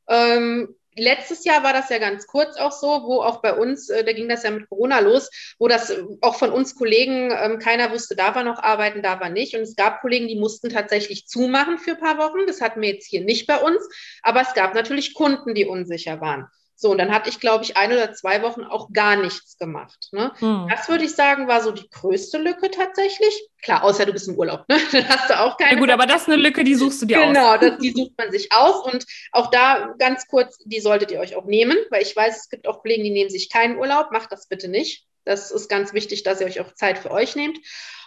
Ähm, 0.09 0.75
letztes 0.99 1.45
Jahr 1.45 1.63
war 1.63 1.73
das 1.73 1.89
ja 1.89 1.99
ganz 1.99 2.27
kurz 2.27 2.57
auch 2.57 2.73
so, 2.73 2.87
wo 3.05 3.23
auch 3.23 3.41
bei 3.41 3.55
uns, 3.55 3.89
äh, 3.89 4.05
da 4.05 4.13
ging 4.13 4.29
das 4.29 4.43
ja 4.43 4.51
mit 4.51 4.69
Corona 4.69 5.01
los, 5.01 5.31
wo 5.59 5.69
das 5.69 5.91
äh, 5.91 6.03
auch 6.21 6.37
von 6.37 6.51
uns 6.51 6.75
Kollegen, 6.75 7.31
ähm, 7.31 7.59
keiner 7.59 7.91
wusste, 7.93 8.17
darf 8.17 8.37
er 8.37 8.45
noch 8.45 8.63
arbeiten, 8.63 9.03
darf 9.03 9.21
er 9.21 9.31
nicht. 9.31 9.55
Und 9.55 9.63
es 9.63 9.77
gab 9.77 10.01
Kollegen, 10.01 10.29
die 10.29 10.39
mussten 10.39 10.69
tatsächlich 10.69 11.27
zumachen 11.27 11.79
für 11.79 11.93
ein 11.93 12.01
paar 12.01 12.19
Wochen. 12.19 12.47
Das 12.47 12.61
hatten 12.61 12.81
wir 12.81 12.91
jetzt 12.91 13.07
hier 13.07 13.23
nicht 13.23 13.47
bei 13.47 13.59
uns. 13.59 13.89
Aber 14.23 14.41
es 14.41 14.55
gab 14.55 14.75
natürlich 14.75 15.15
Kunden, 15.15 15.55
die 15.55 15.65
unsicher 15.65 16.21
waren. 16.21 16.49
So, 16.81 16.93
und 16.93 16.99
dann 16.99 17.13
hatte 17.13 17.29
ich, 17.29 17.41
glaube 17.41 17.65
ich, 17.65 17.77
ein 17.77 17.93
oder 17.93 18.13
zwei 18.13 18.41
Wochen 18.43 18.63
auch 18.63 18.93
gar 18.93 19.17
nichts 19.17 19.59
gemacht. 19.59 20.11
Ne? 20.13 20.33
Hm. 20.39 20.69
Das 20.71 20.89
würde 20.89 21.03
ich 21.03 21.13
sagen, 21.13 21.49
war 21.49 21.61
so 21.61 21.73
die 21.73 21.91
größte 21.91 22.39
Lücke 22.39 22.71
tatsächlich. 22.71 23.49
Klar, 23.63 23.83
außer 23.83 24.07
du 24.07 24.13
bist 24.13 24.29
im 24.29 24.37
Urlaub, 24.37 24.65
ne? 24.69 24.79
dann 24.93 25.09
hast 25.09 25.29
du 25.29 25.41
auch 25.41 25.57
keine. 25.57 25.73
Ja 25.73 25.79
gut, 25.81 25.91
aber 25.91 26.07
das 26.07 26.23
ist 26.23 26.29
eine 26.29 26.41
Lücke, 26.41 26.63
die 26.63 26.77
suchst 26.77 27.03
du 27.03 27.07
dir 27.07 27.19
genau, 27.19 27.55
aus. 27.55 27.61
Genau, 27.61 27.77
die 27.83 27.91
sucht 27.91 28.13
man 28.17 28.31
sich 28.31 28.53
aus. 28.53 28.85
Und 28.85 29.07
auch 29.33 29.51
da 29.51 29.93
ganz 29.99 30.29
kurz, 30.29 30.59
die 30.67 30.79
solltet 30.79 31.11
ihr 31.11 31.19
euch 31.19 31.35
auch 31.35 31.47
nehmen, 31.47 31.77
weil 31.91 32.03
ich 32.03 32.15
weiß, 32.15 32.43
es 32.43 32.49
gibt 32.49 32.69
auch 32.69 32.81
Kollegen, 32.83 33.03
die 33.03 33.11
nehmen 33.11 33.31
sich 33.31 33.51
keinen 33.51 33.77
Urlaub. 33.77 34.13
Macht 34.13 34.31
das 34.31 34.47
bitte 34.47 34.69
nicht. 34.69 35.05
Das 35.25 35.51
ist 35.51 35.69
ganz 35.69 35.93
wichtig, 35.95 36.23
dass 36.23 36.41
ihr 36.41 36.47
euch 36.47 36.61
auch 36.61 36.75
Zeit 36.75 36.99
für 36.99 37.11
euch 37.11 37.35
nehmt. 37.35 37.59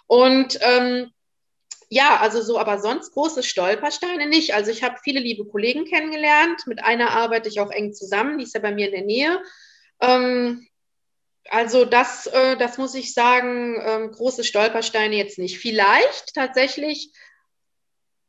Und 0.08 0.58
ähm, 0.62 1.12
ja, 1.94 2.22
also 2.22 2.42
so, 2.42 2.58
aber 2.58 2.80
sonst 2.80 3.12
große 3.12 3.44
Stolpersteine 3.44 4.28
nicht. 4.28 4.54
Also 4.54 4.72
ich 4.72 4.82
habe 4.82 4.96
viele 5.04 5.20
liebe 5.20 5.44
Kollegen 5.44 5.84
kennengelernt. 5.84 6.66
Mit 6.66 6.82
einer 6.82 7.12
arbeite 7.12 7.50
ich 7.50 7.60
auch 7.60 7.70
eng 7.70 7.94
zusammen, 7.94 8.38
die 8.38 8.46
ist 8.46 8.54
ja 8.54 8.62
bei 8.62 8.74
mir 8.74 8.86
in 8.86 8.94
der 8.94 9.04
Nähe. 9.04 9.42
Ähm, 10.00 10.66
also 11.50 11.84
das, 11.84 12.28
äh, 12.28 12.56
das 12.56 12.78
muss 12.78 12.96
ich 12.96 13.14
sagen, 13.14 13.76
ähm, 13.86 14.12
große 14.12 14.46
Stolpersteine 14.46 15.18
jetzt 15.18 15.38
nicht. 15.38 15.60
Vielleicht 15.60 16.34
tatsächlich 16.34 17.12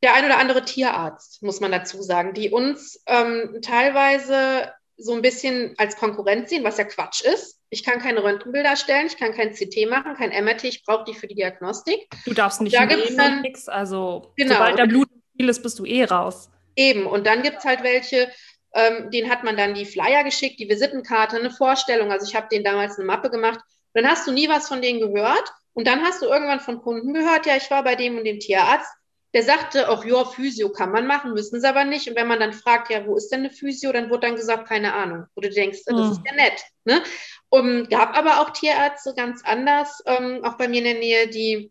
der 0.03 0.15
ein 0.15 0.25
oder 0.25 0.39
andere 0.39 0.65
Tierarzt, 0.65 1.41
muss 1.45 1.61
man 1.61 1.71
dazu 1.71 2.03
sagen, 2.03 2.35
die 2.35 2.51
uns 2.51 3.01
ähm, 3.07 3.61
teilweise 3.63 4.73
so 4.97 5.13
ein 5.13 5.23
bisschen 5.23 5.77
als 5.79 5.95
Konkurrenz 5.95 6.51
sehen, 6.51 6.65
was 6.65 6.79
ja 6.79 6.85
Quatsch 6.85 7.23
ist. 7.23 7.61
Ich 7.73 7.85
kann 7.85 8.01
keine 8.01 8.23
Röntgenbilder 8.23 8.77
stellen, 8.77 9.07
ich 9.07 9.17
kann 9.17 9.33
kein 9.33 9.55
CT 9.55 9.89
machen, 9.89 10.15
kein 10.15 10.29
MRT, 10.29 10.65
ich 10.65 10.85
brauche 10.85 11.05
die 11.05 11.15
für 11.15 11.27
die 11.27 11.35
Diagnostik. 11.35 12.07
Du 12.27 12.35
darfst 12.35 12.61
nicht 12.61 12.77
da 12.77 12.85
gibt's 12.85 13.17
dann 13.17 13.41
nichts, 13.41 13.67
also 13.67 14.31
genau. 14.37 14.57
sobald 14.57 14.79
da 14.79 14.85
Blut 14.85 15.09
viel 15.35 15.49
ist, 15.49 15.63
bist 15.63 15.79
du 15.79 15.87
eh 15.87 16.05
raus. 16.05 16.51
Eben, 16.77 17.07
und 17.07 17.27
dann 17.27 17.41
gibt 17.43 17.61
es 17.61 17.65
halt 17.65 17.83
welche, 17.83 18.31
ähm, 18.75 19.11
denen 19.11 19.31
hat 19.31 19.43
man 19.43 19.57
dann 19.57 19.73
die 19.73 19.87
Flyer 19.87 20.23
geschickt, 20.23 20.61
die 20.61 20.69
Visitenkarte, 20.69 21.39
eine 21.39 21.51
Vorstellung. 21.51 22.13
Also 22.13 22.27
ich 22.29 22.37
habe 22.37 22.49
denen 22.53 22.63
damals 22.63 22.99
eine 22.99 23.07
Mappe 23.07 23.31
gemacht. 23.31 23.61
Dann 23.95 24.07
hast 24.07 24.27
du 24.27 24.33
nie 24.33 24.51
was 24.51 24.69
von 24.69 24.83
denen 24.83 25.01
gehört. 25.01 25.51
Und 25.73 25.87
dann 25.87 26.03
hast 26.03 26.21
du 26.21 26.27
irgendwann 26.27 26.61
von 26.61 26.83
Kunden 26.83 27.15
gehört, 27.15 27.47
ja, 27.47 27.57
ich 27.57 27.71
war 27.71 27.83
bei 27.83 27.95
dem 27.95 28.19
und 28.19 28.25
dem 28.25 28.39
Tierarzt. 28.39 28.91
Der 29.33 29.43
sagte 29.43 29.89
auch, 29.89 30.05
ja, 30.05 30.27
Physio 30.27 30.71
kann 30.71 30.93
man 30.93 31.07
machen, 31.07 31.33
müssen 31.33 31.59
sie 31.59 31.67
aber 31.67 31.85
nicht. 31.85 32.07
Und 32.07 32.17
wenn 32.17 32.29
man 32.29 32.39
dann 32.39 32.53
fragt, 32.53 32.91
ja, 32.91 33.07
wo 33.07 33.17
ist 33.17 33.31
denn 33.31 33.41
eine 33.41 33.51
Physio, 33.51 33.93
dann 33.93 34.11
wird 34.11 34.25
dann 34.25 34.37
gesagt, 34.37 34.69
keine 34.69 34.93
Ahnung. 34.93 35.25
Wo 35.35 35.41
du 35.41 35.49
denkst, 35.49 35.81
das 35.87 35.97
mhm. 35.97 36.13
ist 36.13 36.21
ja 36.27 36.35
nett. 36.35 36.63
Ne? 36.85 37.03
Und 37.53 37.91
gab 37.91 38.17
aber 38.17 38.41
auch 38.41 38.49
Tierärzte 38.49 39.12
ganz 39.15 39.43
anders, 39.45 40.03
ähm, 40.07 40.43
auch 40.43 40.55
bei 40.55 40.69
mir 40.69 40.79
in 40.79 40.85
der 40.85 40.95
Nähe, 40.95 41.29
die 41.29 41.71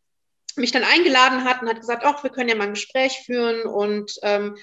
mich 0.56 0.72
dann 0.72 0.84
eingeladen 0.84 1.44
hatten, 1.44 1.68
hat 1.68 1.80
gesagt, 1.80 2.04
ach, 2.06 2.22
wir 2.22 2.30
können 2.30 2.50
ja 2.50 2.56
mal 2.56 2.68
ein 2.68 2.76
Gespräch 2.76 3.24
führen 3.26 3.64
und 3.64 4.14
ähm, 4.22 4.58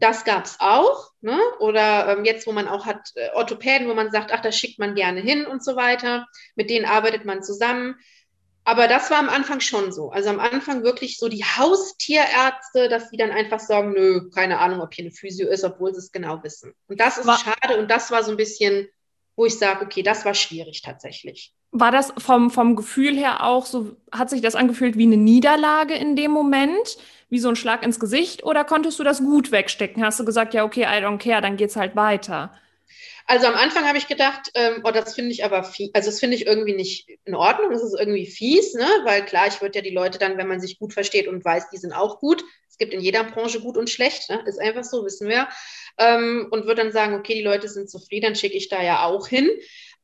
das 0.00 0.24
gab 0.24 0.44
es 0.44 0.56
auch. 0.58 1.12
Ne? 1.22 1.38
Oder 1.60 2.08
ähm, 2.08 2.26
jetzt, 2.26 2.46
wo 2.46 2.52
man 2.52 2.68
auch 2.68 2.84
hat 2.84 3.08
äh, 3.14 3.30
Orthopäden, 3.32 3.88
wo 3.88 3.94
man 3.94 4.10
sagt, 4.10 4.32
ach, 4.34 4.42
da 4.42 4.52
schickt 4.52 4.78
man 4.78 4.94
gerne 4.94 5.22
hin 5.22 5.46
und 5.46 5.64
so 5.64 5.76
weiter. 5.76 6.26
Mit 6.56 6.68
denen 6.68 6.84
arbeitet 6.84 7.24
man 7.24 7.42
zusammen. 7.42 7.96
Aber 8.64 8.86
das 8.86 9.10
war 9.10 9.18
am 9.18 9.30
Anfang 9.30 9.60
schon 9.60 9.92
so. 9.92 10.10
Also 10.10 10.28
am 10.28 10.40
Anfang 10.40 10.82
wirklich 10.82 11.16
so 11.16 11.28
die 11.28 11.44
Haustierärzte, 11.44 12.90
dass 12.90 13.08
die 13.08 13.16
dann 13.16 13.30
einfach 13.30 13.60
sagen, 13.60 13.94
nö, 13.94 14.28
keine 14.28 14.58
Ahnung, 14.58 14.82
ob 14.82 14.92
hier 14.92 15.06
eine 15.06 15.14
Physio 15.14 15.48
ist, 15.48 15.64
obwohl 15.64 15.94
sie 15.94 16.00
es 16.00 16.12
genau 16.12 16.42
wissen. 16.42 16.74
Und 16.86 17.00
das 17.00 17.16
ist 17.16 17.26
war 17.26 17.38
schade 17.38 17.78
und 17.78 17.90
das 17.90 18.10
war 18.10 18.22
so 18.22 18.30
ein 18.30 18.36
bisschen 18.36 18.90
wo 19.40 19.46
ich 19.46 19.58
sage, 19.58 19.86
okay, 19.86 20.02
das 20.02 20.26
war 20.26 20.34
schwierig 20.34 20.82
tatsächlich. 20.82 21.54
War 21.70 21.90
das 21.90 22.12
vom, 22.18 22.50
vom 22.50 22.76
Gefühl 22.76 23.16
her 23.16 23.42
auch 23.46 23.64
so, 23.64 23.96
hat 24.12 24.28
sich 24.28 24.42
das 24.42 24.54
angefühlt 24.54 24.98
wie 24.98 25.04
eine 25.04 25.16
Niederlage 25.16 25.94
in 25.94 26.14
dem 26.14 26.30
Moment, 26.30 26.98
wie 27.30 27.38
so 27.38 27.48
ein 27.48 27.56
Schlag 27.56 27.82
ins 27.82 27.98
Gesicht, 27.98 28.44
oder 28.44 28.64
konntest 28.64 28.98
du 28.98 29.02
das 29.02 29.20
gut 29.20 29.50
wegstecken? 29.50 30.04
Hast 30.04 30.20
du 30.20 30.26
gesagt, 30.26 30.52
ja, 30.52 30.62
okay, 30.62 30.82
I 30.82 31.02
don't 31.02 31.16
care, 31.16 31.40
dann 31.40 31.56
geht's 31.56 31.76
halt 31.76 31.96
weiter? 31.96 32.52
Also 33.26 33.46
am 33.46 33.54
Anfang 33.54 33.86
habe 33.86 33.96
ich 33.96 34.08
gedacht, 34.08 34.50
ähm, 34.52 34.82
oh, 34.84 34.90
das 34.90 35.14
finde 35.14 35.30
ich 35.30 35.42
aber 35.42 35.64
fies, 35.64 35.88
also 35.94 36.10
das 36.10 36.20
finde 36.20 36.36
ich 36.36 36.46
irgendwie 36.46 36.74
nicht 36.74 37.08
in 37.24 37.34
Ordnung, 37.34 37.70
das 37.70 37.82
ist 37.82 37.98
irgendwie 37.98 38.26
fies, 38.26 38.74
ne? 38.74 38.86
weil 39.04 39.24
klar, 39.24 39.46
ich 39.46 39.62
würde 39.62 39.78
ja 39.78 39.82
die 39.82 39.94
Leute 39.94 40.18
dann, 40.18 40.36
wenn 40.36 40.48
man 40.48 40.60
sich 40.60 40.78
gut 40.78 40.92
versteht 40.92 41.28
und 41.28 41.42
weiß, 41.42 41.70
die 41.70 41.78
sind 41.78 41.94
auch 41.94 42.20
gut, 42.20 42.44
gibt 42.80 42.92
in 42.92 43.00
jeder 43.00 43.22
Branche 43.22 43.60
gut 43.60 43.76
und 43.76 43.88
schlecht, 43.88 44.28
ne? 44.28 44.42
ist 44.46 44.60
einfach 44.60 44.82
so, 44.82 45.04
wissen 45.04 45.28
wir 45.28 45.48
ähm, 45.98 46.48
und 46.50 46.66
würde 46.66 46.82
dann 46.82 46.92
sagen, 46.92 47.14
okay, 47.14 47.34
die 47.34 47.42
Leute 47.42 47.68
sind 47.68 47.88
zufrieden, 47.88 48.26
dann 48.26 48.36
schicke 48.36 48.56
ich 48.56 48.68
da 48.68 48.82
ja 48.82 49.04
auch 49.04 49.28
hin. 49.28 49.48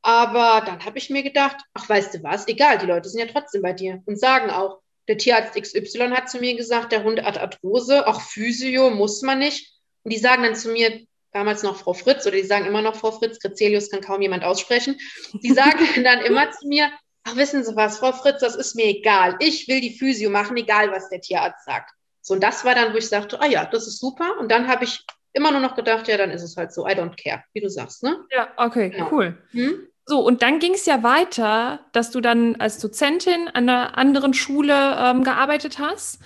Aber 0.01 0.63
dann 0.65 0.85
habe 0.85 0.99
ich 0.99 1.09
mir 1.09 1.23
gedacht, 1.23 1.57
ach, 1.73 1.89
weißt 1.89 2.13
du 2.13 2.23
was, 2.23 2.47
egal, 2.47 2.77
die 2.77 2.85
Leute 2.85 3.09
sind 3.09 3.19
ja 3.19 3.25
trotzdem 3.25 3.61
bei 3.61 3.73
dir 3.73 4.01
und 4.05 4.17
sagen 4.17 4.49
auch, 4.51 4.79
der 5.07 5.17
Tierarzt 5.17 5.59
XY 5.59 6.09
hat 6.09 6.29
zu 6.29 6.37
mir 6.37 6.55
gesagt, 6.55 6.91
der 6.91 7.03
Hund 7.03 7.21
hat 7.21 7.37
Arthrose, 7.37 8.07
auch 8.07 8.21
Physio 8.21 8.89
muss 8.89 9.21
man 9.21 9.39
nicht. 9.39 9.73
Und 10.03 10.13
die 10.13 10.19
sagen 10.19 10.43
dann 10.43 10.55
zu 10.55 10.69
mir, 10.69 11.01
damals 11.31 11.63
noch 11.63 11.77
Frau 11.77 11.93
Fritz, 11.93 12.25
oder 12.25 12.35
die 12.35 12.43
sagen 12.43 12.65
immer 12.65 12.81
noch 12.81 12.95
Frau 12.95 13.11
Fritz, 13.11 13.39
Grizelius 13.39 13.89
kann 13.89 14.01
kaum 14.01 14.21
jemand 14.21 14.43
aussprechen. 14.43 14.97
Die 15.43 15.53
sagen 15.53 15.79
dann 16.03 16.21
immer 16.21 16.51
zu 16.51 16.67
mir, 16.67 16.91
ach, 17.23 17.35
wissen 17.35 17.63
Sie 17.63 17.75
was, 17.75 17.99
Frau 17.99 18.11
Fritz, 18.11 18.41
das 18.41 18.55
ist 18.55 18.75
mir 18.75 18.85
egal. 18.85 19.35
Ich 19.39 19.67
will 19.67 19.81
die 19.81 19.97
Physio 19.97 20.29
machen, 20.29 20.57
egal 20.57 20.91
was 20.91 21.09
der 21.09 21.21
Tierarzt 21.21 21.65
sagt. 21.65 21.91
So, 22.27 22.33
und 22.33 22.43
das 22.43 22.65
war 22.65 22.75
dann, 22.75 22.91
wo 22.91 22.97
ich 22.97 23.07
sagte, 23.07 23.39
ah 23.39 23.45
ja, 23.45 23.63
das 23.63 23.87
ist 23.87 24.01
super. 24.01 24.37
Und 24.37 24.51
dann 24.51 24.67
habe 24.67 24.83
ich 24.83 25.05
immer 25.31 25.49
nur 25.49 25.61
noch 25.61 25.75
gedacht, 25.75 26.09
ja, 26.09 26.17
dann 26.17 26.29
ist 26.29 26.43
es 26.43 26.57
halt 26.57 26.73
so, 26.73 26.85
I 26.85 26.91
don't 26.91 27.15
care, 27.15 27.41
wie 27.53 27.61
du 27.61 27.69
sagst, 27.69 28.03
ne? 28.03 28.17
Ja, 28.35 28.49
okay, 28.57 28.89
genau. 28.89 29.07
cool. 29.09 29.37
Hm? 29.51 29.87
So, 30.05 30.19
und 30.19 30.41
dann 30.41 30.59
ging 30.59 30.73
es 30.73 30.85
ja 30.85 31.03
weiter, 31.03 31.79
dass 31.93 32.11
du 32.11 32.19
dann 32.19 32.57
als 32.57 32.79
Dozentin 32.79 33.47
an 33.47 33.69
einer 33.69 33.97
anderen 33.97 34.33
Schule 34.33 34.97
ähm, 34.99 35.23
gearbeitet 35.23 35.79
hast. 35.79 36.19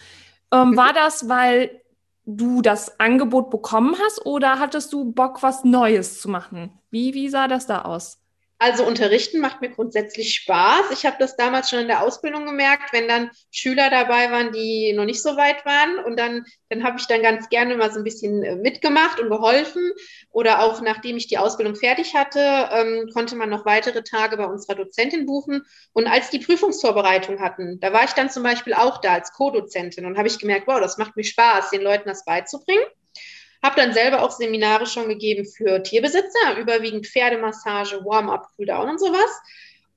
Ähm, 0.52 0.72
mhm. 0.72 0.78
War 0.78 0.92
das, 0.94 1.30
weil 1.30 1.70
du 2.26 2.64
das 2.64 3.00
Angebot 3.00 3.52
bekommen 3.52 3.96
hast 4.04 4.26
oder 4.26 4.58
hattest 4.58 4.92
du 4.94 5.12
Bock, 5.12 5.44
was 5.44 5.64
Neues 5.64 6.20
zu 6.20 6.30
machen? 6.30 6.72
Wie, 6.90 7.14
wie 7.14 7.30
sah 7.30 7.48
das 7.48 7.68
da 7.68 7.84
aus? 7.84 8.21
Also 8.62 8.86
unterrichten 8.86 9.40
macht 9.40 9.60
mir 9.62 9.72
grundsätzlich 9.72 10.36
Spaß. 10.36 10.92
Ich 10.92 11.08
habe 11.08 11.16
das 11.18 11.36
damals 11.36 11.72
schon 11.72 11.80
in 11.80 11.88
der 11.88 12.04
Ausbildung 12.04 12.46
gemerkt, 12.46 12.94
wenn 12.94 13.08
dann 13.08 13.32
Schüler 13.50 13.90
dabei 13.90 14.30
waren, 14.30 14.52
die 14.52 14.94
noch 14.94 15.06
nicht 15.06 15.24
so 15.24 15.36
weit 15.36 15.66
waren. 15.66 15.98
Und 16.06 16.20
dann, 16.20 16.46
dann 16.70 16.84
habe 16.84 17.00
ich 17.00 17.08
dann 17.08 17.24
ganz 17.24 17.50
gerne 17.50 17.76
mal 17.76 17.92
so 17.92 17.98
ein 17.98 18.04
bisschen 18.04 18.44
äh, 18.44 18.56
mitgemacht 18.56 19.20
und 19.20 19.32
geholfen. 19.32 19.82
Oder 20.30 20.62
auch 20.62 20.80
nachdem 20.80 21.18
ich 21.18 21.26
die 21.26 21.40
Ausbildung 21.40 21.76
fertig 21.76 22.14
hatte, 22.14 22.40
ähm, 22.40 23.10
konnte 23.12 23.36
man 23.36 23.50
noch 23.50 23.66
weitere 23.66 24.04
Tage 24.04 24.38
bei 24.38 24.46
unserer 24.46 24.76
Dozentin 24.76 25.26
buchen. 25.26 25.66
Und 25.94 26.06
als 26.06 26.30
die 26.30 26.38
Prüfungsvorbereitung 26.38 27.40
hatten, 27.40 27.80
da 27.80 27.94
war 27.94 28.04
ich 28.04 28.12
dann 28.12 28.30
zum 28.30 28.44
Beispiel 28.44 28.76
auch 28.76 29.02
da 29.02 29.14
als 29.14 29.34
Co-Dozentin 29.34 30.06
und 30.06 30.20
habe 30.20 30.28
ich 30.28 30.38
gemerkt, 30.38 30.68
wow, 30.68 30.80
das 30.80 31.00
macht 31.00 31.16
mir 31.16 31.24
Spaß, 31.24 31.72
den 31.72 31.82
Leuten 31.82 32.08
das 32.08 32.26
beizubringen. 32.26 32.84
Habe 33.64 33.80
dann 33.80 33.94
selber 33.94 34.24
auch 34.24 34.32
Seminare 34.32 34.86
schon 34.88 35.08
gegeben 35.08 35.46
für 35.46 35.84
Tierbesitzer, 35.84 36.58
überwiegend 36.60 37.06
Pferdemassage, 37.08 38.04
Warm-up, 38.04 38.48
Cooldown 38.56 38.90
und 38.90 39.00
sowas. 39.00 39.30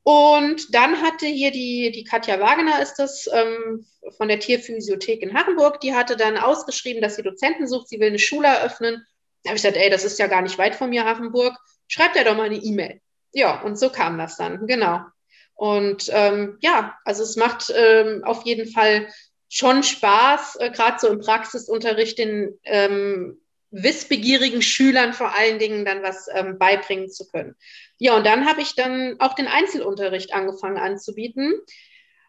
Und 0.02 0.74
dann 0.74 1.00
hatte 1.00 1.26
hier 1.26 1.50
die, 1.50 1.90
die 1.90 2.04
Katja 2.04 2.38
Wagener 2.38 2.82
ist 2.82 2.96
das 2.96 3.26
ähm, 3.32 3.86
von 4.18 4.28
der 4.28 4.38
Tierphysiothek 4.38 5.22
in 5.22 5.32
Hachenburg, 5.32 5.80
die 5.80 5.94
hatte 5.94 6.16
dann 6.16 6.36
ausgeschrieben, 6.36 7.00
dass 7.00 7.16
sie 7.16 7.22
Dozenten 7.22 7.66
sucht, 7.66 7.88
sie 7.88 7.98
will 8.00 8.08
eine 8.08 8.18
Schule 8.18 8.48
eröffnen. 8.48 9.06
Da 9.42 9.50
habe 9.50 9.56
ich 9.56 9.62
gesagt, 9.62 9.78
ey, 9.78 9.88
das 9.88 10.04
ist 10.04 10.18
ja 10.18 10.26
gar 10.26 10.42
nicht 10.42 10.58
weit 10.58 10.74
von 10.74 10.90
mir, 10.90 11.06
Hachenburg. 11.06 11.54
Schreibt 11.88 12.16
ja 12.16 12.24
doch 12.24 12.36
mal 12.36 12.44
eine 12.44 12.56
E-Mail. 12.56 13.00
Ja, 13.32 13.62
und 13.62 13.78
so 13.78 13.88
kam 13.88 14.18
das 14.18 14.36
dann, 14.36 14.66
genau. 14.66 15.00
Und 15.54 16.10
ähm, 16.12 16.58
ja, 16.60 16.98
also 17.04 17.22
es 17.22 17.36
macht 17.36 17.72
ähm, 17.74 18.24
auf 18.24 18.44
jeden 18.44 18.70
Fall 18.70 19.08
schon 19.48 19.82
Spaß, 19.82 20.56
äh, 20.56 20.70
gerade 20.70 20.98
so 20.98 21.08
im 21.08 21.20
Praxisunterricht 21.20 22.18
den 22.18 22.58
ähm, 22.64 23.40
wissbegierigen 23.74 24.62
Schülern 24.62 25.12
vor 25.12 25.34
allen 25.34 25.58
Dingen 25.58 25.84
dann 25.84 26.02
was 26.02 26.28
ähm, 26.32 26.58
beibringen 26.58 27.10
zu 27.10 27.26
können. 27.26 27.56
Ja, 27.98 28.16
und 28.16 28.24
dann 28.24 28.48
habe 28.48 28.60
ich 28.60 28.76
dann 28.76 29.16
auch 29.18 29.34
den 29.34 29.48
Einzelunterricht 29.48 30.32
angefangen 30.32 30.78
anzubieten, 30.78 31.54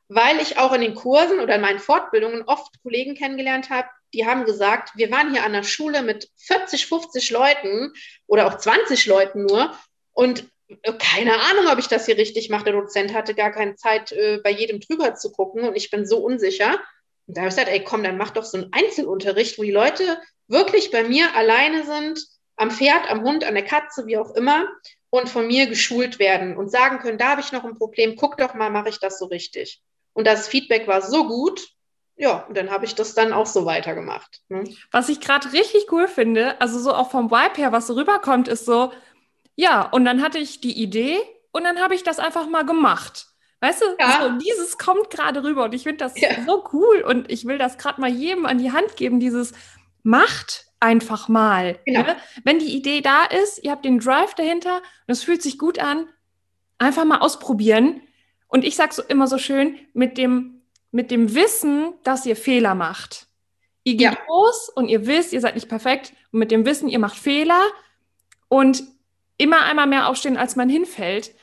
weil 0.08 0.40
ich 0.40 0.58
auch 0.58 0.74
in 0.74 0.82
den 0.82 0.96
Kursen 0.96 1.40
oder 1.40 1.56
in 1.56 1.62
meinen 1.62 1.80
Fortbildungen 1.80 2.44
oft 2.44 2.82
Kollegen 2.82 3.16
kennengelernt 3.16 3.70
habe, 3.70 3.88
die 4.14 4.26
haben 4.26 4.46
gesagt, 4.46 4.92
wir 4.96 5.12
waren 5.12 5.32
hier 5.32 5.44
an 5.44 5.54
der 5.54 5.64
Schule 5.64 6.02
mit 6.02 6.30
40, 6.38 6.88
50 6.88 7.32
Leuten 7.32 7.94
oder 8.28 8.48
auch 8.48 8.58
20 8.58 9.06
Leuten 9.06 9.46
nur 9.46 9.78
und 10.14 10.48
äh, 10.68 10.94
keine 10.98 11.34
Ahnung, 11.34 11.68
ob 11.72 11.78
ich 11.78 11.88
das 11.88 12.06
hier 12.06 12.18
richtig 12.18 12.50
mache. 12.50 12.66
Der 12.66 12.74
Dozent 12.74 13.14
hatte 13.14 13.36
gar 13.36 13.52
keine 13.52 13.76
Zeit, 13.76 14.12
äh, 14.12 14.40
bei 14.44 14.52
jedem 14.52 14.80
drüber 14.80 15.16
zu 15.16 15.32
gucken 15.32 15.64
und 15.68 15.76
ich 15.76 15.92
bin 15.92 16.08
so 16.08 16.18
unsicher. 16.18 16.80
Und 17.28 17.38
da 17.38 17.42
habe 17.42 17.50
ich 17.50 17.56
gesagt, 17.56 17.72
ey, 17.72 17.84
komm, 17.84 18.04
dann 18.04 18.18
mach 18.18 18.32
doch 18.32 18.44
so 18.44 18.58
einen 18.58 18.72
Einzelunterricht, 18.72 19.58
wo 19.58 19.64
die 19.64 19.72
Leute 19.72 20.20
wirklich 20.48 20.92
bei 20.92 21.04
mir 21.04 21.36
alleine 21.36 21.84
sind, 21.84 22.24
am 22.56 22.72
Pferd, 22.72 23.10
am 23.10 23.24
Hund, 23.24 23.44
an 23.44 23.56
der 23.56 23.66
Katze, 23.66 24.06
wie 24.06 24.18
auch 24.18 24.34
immer, 24.36 24.68
und 25.10 25.30
von 25.30 25.48
mir 25.48 25.68
geschult 25.68 26.20
werden 26.20 26.58
und 26.58 26.70
sagen 26.70 27.00
können, 27.00 27.18
da 27.18 27.30
habe 27.30 27.42
ich 27.42 27.52
noch 27.52 27.64
ein 27.64 27.78
Problem, 27.78 28.16
guck 28.16 28.38
doch 28.38 28.54
mal, 28.54 28.70
mache 28.70 28.90
ich 28.90 29.00
das 29.00 29.18
so 29.18 29.26
richtig. 29.26 29.82
Und 30.14 30.28
das 30.28 30.48
Feedback 30.48 30.88
war 30.88 31.02
so 31.02 31.28
gut, 31.28 31.68
ja, 32.18 32.46
und 32.48 32.56
dann 32.56 32.72
habe 32.72 32.86
ich 32.86 32.96
das 32.96 33.14
dann 33.14 33.34
auch 33.34 33.46
so 33.46 33.66
weitergemacht. 33.66 34.42
Ne? 34.48 34.64
Was 34.92 35.10
ich 35.10 35.20
gerade 35.20 35.52
richtig 35.52 35.92
cool 35.92 36.08
finde, 36.08 36.60
also 36.62 36.80
so 36.80 36.94
auch 36.94 37.12
vom 37.12 37.30
Vibe 37.30 37.56
her, 37.56 37.72
was 37.72 37.88
so 37.88 37.94
rüberkommt, 37.94 38.48
ist 38.48 38.66
so, 38.66 38.92
ja, 39.56 39.82
und 39.82 40.06
dann 40.06 40.22
hatte 40.22 40.38
ich 40.38 40.62
die 40.62 40.82
Idee 40.82 41.20
und 41.52 41.64
dann 41.64 41.80
habe 41.80 41.96
ich 41.96 42.04
das 42.04 42.20
einfach 42.20 42.48
mal 42.48 42.66
gemacht. 42.66 43.28
Weißt 43.62 43.82
du, 43.82 43.86
ja. 44.00 44.22
so, 44.22 44.38
dieses 44.38 44.78
kommt 44.78 45.10
gerade 45.10 45.44
rüber 45.44 45.66
und 45.66 45.74
ich 45.74 45.84
finde 45.84 45.98
das 45.98 46.20
ja. 46.20 46.44
so 46.46 46.64
cool 46.74 47.02
und 47.02 47.32
ich 47.32 47.46
will 47.46 47.58
das 47.58 47.78
gerade 47.78 48.02
mal 48.02 48.10
jedem 48.10 48.46
an 48.46 48.58
die 48.58 48.72
Hand 48.72 48.96
geben, 48.98 49.20
dieses, 49.20 49.54
macht 50.04 50.68
einfach 50.80 51.28
mal. 51.28 51.80
Genau. 51.86 52.04
Ne? 52.04 52.16
Wenn 52.44 52.60
die 52.60 52.76
Idee 52.76 53.02
da 53.02 53.26
ist, 53.26 53.64
ihr 53.64 53.72
habt 53.72 53.86
den 53.86 54.00
Drive 54.00 54.36
dahinter 54.36 54.78
und 54.78 55.12
es 55.12 55.24
fühlt 55.24 55.42
sich 55.42 55.58
gut 55.58 55.80
an, 55.80 56.08
einfach 56.78 57.06
mal 57.06 57.20
ausprobieren. 57.20 58.02
Und 58.48 58.64
ich 58.64 58.76
sage 58.76 58.94
so 58.94 59.02
immer 59.02 59.28
so 59.28 59.38
schön, 59.38 59.78
mit 59.94 60.18
dem, 60.18 60.62
mit 60.92 61.12
dem 61.12 61.34
Wissen, 61.34 61.94
dass 62.04 62.26
ihr 62.26 62.36
Fehler 62.36 62.76
macht. 62.76 63.28
Ihr 63.84 63.94
geht 63.94 64.14
ja. 64.14 64.18
los 64.28 64.70
und 64.76 64.88
ihr 64.88 65.08
wisst, 65.08 65.34
ihr 65.34 65.42
seid 65.42 65.56
nicht 65.56 65.70
perfekt. 65.70 66.14
Und 66.32 66.40
mit 66.40 66.52
dem 66.52 66.66
Wissen, 66.66 66.88
ihr 66.88 67.00
macht 67.00 67.18
Fehler 67.18 67.64
und 68.48 68.84
immer 69.38 69.64
einmal 69.64 69.88
mehr 69.88 70.08
aufstehen, 70.08 70.38
als 70.38 70.56
man 70.56 70.70
hinfällt. 70.70 71.34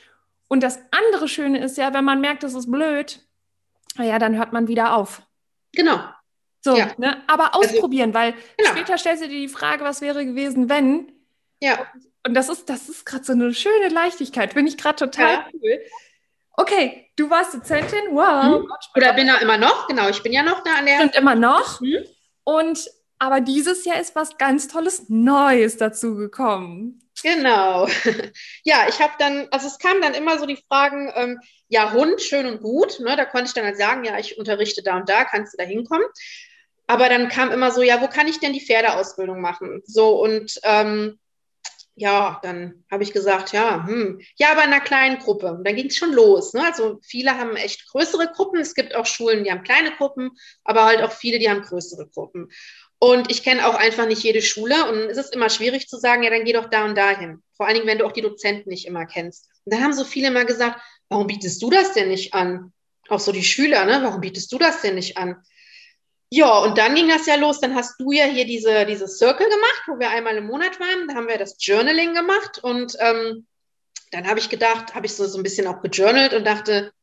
Und 0.53 0.61
das 0.61 0.77
andere 0.91 1.27
Schöne 1.27 1.63
ist 1.63 1.79
ja, 1.79 1.95
wenn 1.95 2.05
man 2.05 2.21
merkt, 2.21 2.43
das 2.43 2.53
ist 2.53 2.69
blöd, 2.69 3.19
ja, 3.97 4.19
dann 4.19 4.37
hört 4.37 4.53
man 4.53 4.67
wieder 4.67 4.95
auf. 4.95 5.23
Genau. 5.71 5.99
So, 6.61 6.77
ja. 6.77 6.91
ne? 6.97 7.23
Aber 7.25 7.55
also, 7.55 7.69
ausprobieren, 7.69 8.15
also, 8.15 8.19
weil 8.19 8.41
genau. 8.55 8.69
später 8.69 8.99
stellst 8.99 9.23
du 9.23 9.27
dir 9.29 9.39
die 9.39 9.47
Frage, 9.47 9.83
was 9.83 10.01
wäre 10.01 10.23
gewesen, 10.23 10.69
wenn. 10.69 11.11
Ja. 11.59 11.87
Und 12.23 12.35
das 12.35 12.49
ist, 12.49 12.69
das 12.69 12.87
ist 12.87 13.03
gerade 13.03 13.23
so 13.23 13.33
eine 13.33 13.51
schöne 13.55 13.87
Leichtigkeit. 13.87 14.53
Finde 14.53 14.69
ich 14.69 14.77
gerade 14.77 14.97
total 14.97 15.33
ja. 15.33 15.47
cool. 15.55 15.81
Okay, 16.51 17.09
du 17.15 17.31
warst 17.31 17.55
Dozentin, 17.55 18.11
wow. 18.11 18.61
Mhm. 18.61 18.71
Oder 18.95 19.13
bin 19.13 19.25
da 19.25 19.37
immer 19.37 19.57
noch, 19.57 19.87
genau, 19.87 20.07
ich 20.09 20.21
bin 20.21 20.33
ja 20.33 20.43
noch 20.43 20.63
da 20.63 20.75
an 20.75 20.85
der. 20.85 20.97
Stimmt 20.97 21.15
immer 21.15 21.33
noch. 21.33 21.81
Mhm. 21.81 22.05
Und 22.43 22.91
aber 23.17 23.41
dieses 23.41 23.85
Jahr 23.85 23.99
ist 23.99 24.15
was 24.15 24.37
ganz 24.37 24.67
Tolles 24.67 25.09
Neues 25.09 25.77
dazu 25.77 26.13
gekommen. 26.13 26.99
Genau. 27.23 27.87
Ja, 28.65 28.85
ich 28.87 28.99
habe 29.01 29.13
dann, 29.19 29.47
also 29.51 29.67
es 29.67 29.77
kamen 29.77 30.01
dann 30.01 30.13
immer 30.13 30.39
so 30.39 30.45
die 30.45 30.61
Fragen, 30.69 31.11
ähm, 31.15 31.39
ja, 31.67 31.91
Hund, 31.91 32.21
schön 32.21 32.45
und 32.45 32.61
gut. 32.61 32.99
Ne? 32.99 33.15
Da 33.15 33.25
konnte 33.25 33.47
ich 33.47 33.53
dann 33.53 33.65
halt 33.65 33.77
sagen, 33.77 34.05
ja, 34.05 34.17
ich 34.19 34.37
unterrichte 34.37 34.83
da 34.83 34.97
und 34.97 35.09
da, 35.09 35.25
kannst 35.25 35.53
du 35.53 35.57
da 35.57 35.63
hinkommen. 35.63 36.05
Aber 36.87 37.09
dann 37.09 37.29
kam 37.29 37.51
immer 37.51 37.71
so, 37.71 37.81
ja, 37.81 38.01
wo 38.01 38.07
kann 38.07 38.27
ich 38.27 38.39
denn 38.39 38.53
die 38.53 38.65
Pferdeausbildung 38.65 39.41
machen? 39.41 39.81
So 39.85 40.21
und 40.21 40.59
ähm, 40.63 41.19
ja, 41.95 42.39
dann 42.41 42.83
habe 42.89 43.03
ich 43.03 43.13
gesagt, 43.13 43.53
ja, 43.53 43.85
hm, 43.85 44.19
ja, 44.37 44.51
aber 44.51 44.63
in 44.63 44.73
einer 44.73 44.81
kleinen 44.81 45.19
Gruppe. 45.19 45.51
Und 45.51 45.63
dann 45.65 45.75
ging 45.75 45.87
es 45.87 45.97
schon 45.97 46.11
los. 46.11 46.53
Ne? 46.53 46.63
Also 46.65 46.99
viele 47.03 47.37
haben 47.37 47.55
echt 47.55 47.87
größere 47.89 48.31
Gruppen. 48.33 48.59
Es 48.59 48.73
gibt 48.73 48.95
auch 48.95 49.05
Schulen, 49.05 49.43
die 49.43 49.51
haben 49.51 49.63
kleine 49.63 49.91
Gruppen, 49.91 50.31
aber 50.63 50.85
halt 50.85 51.01
auch 51.01 51.11
viele, 51.11 51.37
die 51.39 51.49
haben 51.49 51.61
größere 51.61 52.07
Gruppen. 52.07 52.49
Und 53.03 53.29
ich 53.29 53.43
kenne 53.43 53.67
auch 53.67 53.75
einfach 53.75 54.07
nicht 54.07 54.23
jede 54.23 54.41
Schule 54.41 54.87
und 54.87 55.09
es 55.09 55.17
ist 55.17 55.35
immer 55.35 55.49
schwierig 55.49 55.89
zu 55.89 55.97
sagen, 55.97 56.23
ja, 56.23 56.29
dann 56.29 56.45
geh 56.45 56.53
doch 56.53 56.69
da 56.69 56.85
und 56.85 56.97
dahin. 56.97 57.43
Vor 57.57 57.65
allen 57.65 57.75
Dingen, 57.75 57.85
wenn 57.85 57.97
du 57.97 58.05
auch 58.05 58.13
die 58.13 58.21
Dozenten 58.21 58.69
nicht 58.69 58.87
immer 58.87 59.05
kennst. 59.05 59.49
Und 59.65 59.73
da 59.73 59.81
haben 59.81 59.91
so 59.91 60.05
viele 60.05 60.31
mal 60.31 60.45
gesagt, 60.45 60.79
warum 61.09 61.27
bietest 61.27 61.61
du 61.61 61.69
das 61.69 61.91
denn 61.91 62.07
nicht 62.07 62.33
an? 62.33 62.71
Auch 63.09 63.19
so 63.19 63.33
die 63.33 63.43
Schüler, 63.43 63.83
ne? 63.83 63.99
Warum 64.03 64.21
bietest 64.21 64.53
du 64.53 64.57
das 64.57 64.79
denn 64.79 64.95
nicht 64.95 65.17
an? 65.17 65.35
Ja, 66.29 66.59
und 66.59 66.77
dann 66.77 66.95
ging 66.95 67.09
das 67.09 67.25
ja 67.25 67.35
los. 67.35 67.59
Dann 67.59 67.75
hast 67.75 67.99
du 67.99 68.13
ja 68.13 68.23
hier 68.23 68.45
diese, 68.45 68.85
diese 68.85 69.09
Circle 69.09 69.49
gemacht, 69.49 69.83
wo 69.87 69.99
wir 69.99 70.09
einmal 70.09 70.37
im 70.37 70.47
Monat 70.47 70.79
waren. 70.79 71.09
Da 71.09 71.15
haben 71.15 71.27
wir 71.27 71.37
das 71.37 71.57
Journaling 71.59 72.13
gemacht. 72.13 72.59
Und 72.63 72.95
ähm, 72.99 73.45
dann 74.11 74.27
habe 74.29 74.39
ich 74.39 74.47
gedacht, 74.47 74.95
habe 74.95 75.07
ich 75.07 75.13
so, 75.13 75.25
so 75.25 75.37
ein 75.37 75.43
bisschen 75.43 75.67
auch 75.67 75.81
gejournalt 75.81 76.33
und 76.33 76.45
dachte, 76.47 76.93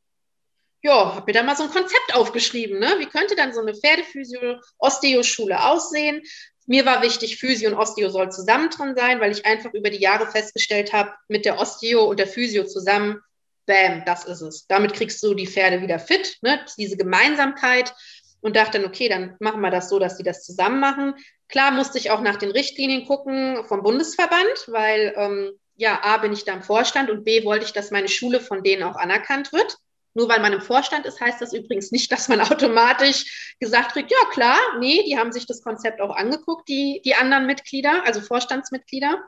ja, 0.83 1.15
habe 1.15 1.25
mir 1.27 1.33
da 1.33 1.43
mal 1.43 1.57
so 1.57 1.65
ein 1.65 1.71
Konzept 1.71 2.15
aufgeschrieben. 2.15 2.79
Ne? 2.79 2.95
Wie 2.99 3.07
könnte 3.07 3.37
dann 3.37 3.53
so 3.53 3.61
eine 3.61 3.75
Pferdephysio-Osteo-Schule 3.75 5.63
aussehen? 5.63 6.23
Mir 6.67 6.87
war 6.87 7.03
wichtig, 7.03 7.39
Physio 7.39 7.71
und 7.71 7.77
Osteo 7.77 8.11
soll 8.11 8.31
zusammen 8.31 8.71
drin 8.71 8.95
sein, 8.97 9.21
weil 9.21 9.33
ich 9.33 9.45
einfach 9.45 9.75
über 9.75 9.91
die 9.91 10.01
Jahre 10.01 10.31
festgestellt 10.31 10.93
habe, 10.93 11.13
mit 11.29 11.45
der 11.45 11.59
Osteo 11.59 12.05
und 12.05 12.19
der 12.21 12.29
Physio 12.29 12.65
zusammen, 12.65 13.21
bam, 13.67 14.05
das 14.07 14.25
ist 14.25 14.41
es. 14.41 14.67
Damit 14.69 14.95
kriegst 14.95 15.23
du 15.23 15.35
die 15.35 15.49
Pferde 15.49 15.83
wieder 15.83 15.99
fit, 15.99 16.39
ne? 16.43 16.65
diese 16.79 16.97
Gemeinsamkeit 16.97 17.93
und 18.41 18.57
dachte 18.57 18.79
dann, 18.79 18.89
okay, 18.89 19.09
dann 19.09 19.37
machen 19.41 19.61
wir 19.61 19.71
das 19.71 19.89
so, 19.89 19.99
dass 19.99 20.17
die 20.17 20.23
das 20.23 20.45
zusammen 20.45 20.81
machen. 20.81 21.15
Klar 21.49 21.73
musste 21.73 21.99
ich 21.99 22.11
auch 22.11 22.21
nach 22.21 22.37
den 22.37 22.53
Richtlinien 22.53 23.07
gucken 23.07 23.65
vom 23.67 23.83
Bundesverband, 23.83 24.69
weil 24.69 25.13
ähm, 25.17 25.53
ja, 25.75 26.01
A, 26.03 26.19
bin 26.19 26.33
ich 26.33 26.45
da 26.45 26.53
im 26.53 26.63
Vorstand 26.63 27.11
und 27.11 27.25
B, 27.25 27.45
wollte 27.45 27.65
ich, 27.65 27.73
dass 27.73 27.91
meine 27.91 28.09
Schule 28.09 28.41
von 28.41 28.63
denen 28.63 28.83
auch 28.83 28.97
anerkannt 28.97 29.53
wird. 29.53 29.77
Nur 30.15 30.29
weil 30.29 30.41
man 30.41 30.53
im 30.53 30.61
Vorstand 30.61 31.07
ist, 31.07 31.21
heißt 31.21 31.41
das 31.41 31.53
übrigens 31.53 31.93
nicht, 31.93 32.11
dass 32.11 32.29
man 32.29 32.41
automatisch 32.53 33.55
gesagt 33.61 33.93
kriegt, 33.93 34.11
ja 34.11 34.31
klar, 34.33 34.59
nee, 34.79 35.03
die 35.05 35.19
haben 35.19 35.33
sich 35.33 35.47
das 35.47 35.63
Konzept 35.63 36.01
auch 36.01 36.15
angeguckt, 36.15 36.69
die, 36.69 37.01
die 37.05 37.15
anderen 37.15 37.47
Mitglieder, 37.47 38.05
also 38.05 38.21
Vorstandsmitglieder. 38.21 39.23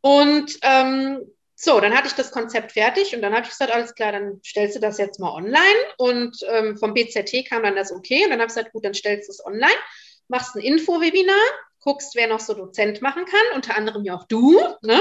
Und 0.00 0.58
ähm, 0.62 1.20
so, 1.54 1.78
dann 1.78 1.94
hatte 1.94 2.08
ich 2.08 2.14
das 2.14 2.32
Konzept 2.32 2.72
fertig 2.72 3.14
und 3.14 3.22
dann 3.22 3.32
habe 3.32 3.44
ich 3.44 3.50
gesagt, 3.50 3.72
alles 3.72 3.94
klar, 3.94 4.10
dann 4.10 4.40
stellst 4.44 4.74
du 4.74 4.80
das 4.80 4.98
jetzt 4.98 5.20
mal 5.20 5.30
online. 5.30 5.60
Und 5.96 6.38
ähm, 6.48 6.76
vom 6.76 6.92
BZT 6.92 7.48
kam 7.48 7.62
dann 7.62 7.76
das 7.76 7.92
okay. 7.92 8.24
Und 8.24 8.30
dann 8.30 8.40
habe 8.40 8.48
ich 8.48 8.54
gesagt, 8.54 8.72
gut, 8.72 8.84
dann 8.84 8.94
stellst 8.94 9.28
du 9.28 9.32
es 9.32 9.46
online, 9.46 9.70
machst 10.26 10.56
ein 10.56 10.62
Info-Webinar, 10.62 11.36
guckst, 11.82 12.14
wer 12.14 12.28
noch 12.28 12.40
so 12.40 12.54
Dozent 12.54 13.02
machen 13.02 13.24
kann, 13.24 13.40
unter 13.54 13.76
anderem 13.76 14.04
ja 14.04 14.14
auch 14.14 14.24
du. 14.24 14.58
Ne? 14.82 15.00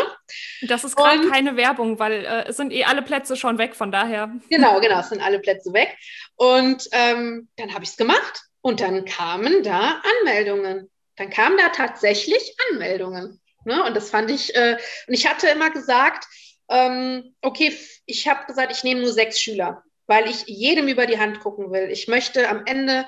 Das 0.64 0.84
ist 0.84 0.96
gerade 0.96 1.30
keine 1.30 1.56
Werbung, 1.56 2.00
weil 2.00 2.26
äh, 2.26 2.46
es 2.48 2.58
sind 2.58 2.74
eh 2.74 2.84
alle 2.84 3.02
Plätze 3.02 3.36
schon 3.36 3.58
weg, 3.58 3.76
von 3.76 3.92
daher. 3.92 4.32
Genau, 4.50 4.80
genau, 4.82 5.00
es 5.00 5.10
sind 5.10 5.22
alle 5.22 5.40
Plätze 5.40 5.74
weg. 5.74 5.96
Und 6.36 6.88
ähm, 6.92 7.50
dann 7.56 7.74
habe 7.74 7.84
ich 7.84 7.92
es 7.92 7.98
gemacht 7.98 8.42
und 8.62 8.82
dann 8.82 9.06
kamen 9.06 9.64
da 9.64 10.02
Anmeldungen. 10.20 10.90
Dann 11.18 11.30
kamen 11.30 11.58
da 11.58 11.70
tatsächlich 11.70 12.56
Anmeldungen. 12.72 13.40
Ne? 13.64 13.84
Und 13.84 13.96
das 13.96 14.10
fand 14.10 14.32
ich, 14.32 14.56
äh, 14.56 14.78
und 15.08 15.14
ich 15.14 15.28
hatte 15.28 15.48
immer 15.48 15.70
gesagt, 15.70 16.26
ähm, 16.70 17.36
okay, 17.42 17.78
ich 18.06 18.28
habe 18.28 18.46
gesagt, 18.46 18.72
ich 18.72 18.84
nehme 18.84 19.02
nur 19.02 19.12
sechs 19.12 19.40
Schüler, 19.40 19.84
weil 20.08 20.28
ich 20.28 20.46
jedem 20.48 20.88
über 20.88 21.06
die 21.06 21.20
Hand 21.20 21.42
gucken 21.42 21.72
will. 21.72 21.90
Ich 21.92 22.08
möchte 22.08 22.50
am 22.50 22.66
Ende 22.66 23.06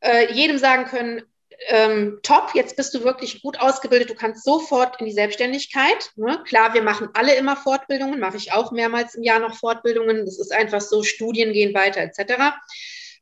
äh, 0.00 0.32
jedem 0.32 0.56
sagen 0.56 0.86
können, 0.86 1.22
ähm, 1.68 2.20
top, 2.22 2.50
jetzt 2.54 2.76
bist 2.76 2.94
du 2.94 3.04
wirklich 3.04 3.42
gut 3.42 3.58
ausgebildet, 3.58 4.10
du 4.10 4.14
kannst 4.14 4.44
sofort 4.44 5.00
in 5.00 5.06
die 5.06 5.12
Selbstständigkeit. 5.12 6.12
Ne? 6.16 6.42
Klar, 6.46 6.74
wir 6.74 6.82
machen 6.82 7.08
alle 7.14 7.34
immer 7.34 7.56
Fortbildungen, 7.56 8.20
mache 8.20 8.36
ich 8.36 8.52
auch 8.52 8.72
mehrmals 8.72 9.14
im 9.14 9.22
Jahr 9.22 9.38
noch 9.38 9.56
Fortbildungen. 9.56 10.24
Das 10.24 10.38
ist 10.38 10.52
einfach 10.52 10.80
so, 10.80 11.02
Studien 11.02 11.52
gehen 11.52 11.74
weiter 11.74 12.00
etc. 12.00 12.56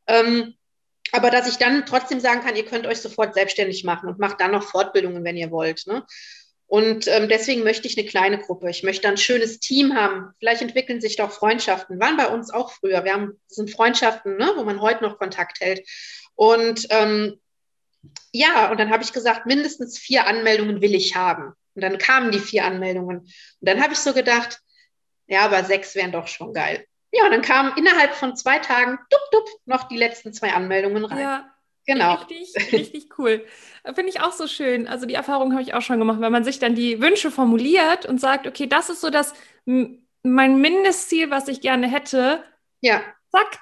Ähm, 0.07 0.55
aber 1.13 1.31
dass 1.31 1.49
ich 1.49 1.59
dann 1.59 1.87
trotzdem 1.87 2.21
sagen 2.21 2.41
kann, 2.41 2.57
ihr 2.57 2.65
könnt 2.65 2.87
euch 2.87 3.01
sofort 3.01 3.35
selbstständig 3.35 3.85
machen 3.85 4.09
und 4.09 4.19
macht 4.19 4.41
dann 4.41 4.51
noch 4.51 4.65
Fortbildungen, 4.65 5.23
wenn 5.25 5.37
ihr 5.37 5.51
wollt. 5.51 5.87
Ne? 5.87 6.05
Und 6.67 7.07
ähm, 7.07 7.29
deswegen 7.29 7.63
möchte 7.63 7.87
ich 7.87 7.97
eine 7.97 8.07
kleine 8.07 8.39
Gruppe. 8.39 8.69
Ich 8.69 8.83
möchte 8.83 9.07
ein 9.07 9.17
schönes 9.17 9.61
Team 9.61 9.95
haben. 9.95 10.33
Vielleicht 10.39 10.63
entwickeln 10.63 11.01
sich 11.01 11.17
doch 11.17 11.31
Freundschaften. 11.31 12.01
Waren 12.01 12.17
bei 12.17 12.27
uns 12.27 12.51
auch 12.51 12.73
früher. 12.73 13.05
Wir 13.05 13.13
haben 13.13 13.41
sind 13.47 13.71
Freundschaften, 13.71 14.37
ne, 14.39 14.53
wo 14.57 14.65
man 14.65 14.81
heute 14.81 15.05
noch 15.05 15.19
Kontakt 15.19 15.61
hält. 15.61 15.87
Und 16.35 16.87
ähm, 16.91 17.39
ja, 18.33 18.71
und 18.71 18.79
dann 18.79 18.91
habe 18.91 19.03
ich 19.03 19.13
gesagt, 19.13 19.47
mindestens 19.47 19.99
vier 19.99 20.27
Anmeldungen 20.27 20.81
will 20.81 20.95
ich 20.95 21.17
haben. 21.17 21.55
Und 21.75 21.83
dann 21.83 21.99
kamen 21.99 22.31
die 22.31 22.39
vier 22.39 22.65
Anmeldungen. 22.65 23.19
Und 23.19 23.33
dann 23.61 23.83
habe 23.83 23.93
ich 23.93 23.99
so 23.99 24.13
gedacht, 24.13 24.61
ja, 25.27 25.43
aber 25.43 25.65
sechs 25.65 25.95
wären 25.95 26.13
doch 26.13 26.27
schon 26.27 26.53
geil. 26.53 26.87
Ja, 27.13 27.25
und 27.25 27.31
dann 27.31 27.43
kamen 27.43 27.73
innerhalb 27.77 28.15
von 28.15 28.37
zwei 28.37 28.59
Tagen, 28.59 28.99
dup, 29.11 29.21
dup, 29.31 29.49
noch 29.67 29.85
die 29.89 29.97
letzten 29.97 30.33
zwei 30.33 30.53
Anmeldungen 30.53 31.05
rein. 31.05 31.19
Ja. 31.19 31.51
Genau. 31.87 32.15
Richtig, 32.15 32.73
richtig 32.73 33.19
cool. 33.19 33.45
Finde 33.85 34.09
ich 34.09 34.21
auch 34.21 34.33
so 34.33 34.47
schön. 34.47 34.89
Also 34.89 35.07
die 35.07 35.15
Erfahrung 35.15 35.53
habe 35.53 35.63
ich 35.63 35.75
auch 35.75 35.83
schon 35.83 35.99
gemacht, 35.99 36.21
wenn 36.21 36.33
man 36.33 36.45
sich 36.45 36.59
dann 36.59 36.75
die 36.75 37.01
Wünsche 37.01 37.31
formuliert 37.31 38.07
und 38.07 38.21
sagt, 38.21 38.47
okay, 38.47 38.67
das 38.67 38.89
ist 38.89 39.03
so 39.03 39.11
das 39.11 39.35
mein 39.67 40.61
Mindestziel, 40.61 41.31
was 41.31 41.49
ich 41.49 41.61
gerne 41.61 41.87
hätte. 41.87 42.43
Ja. 42.81 43.03
Zack. 43.31 43.61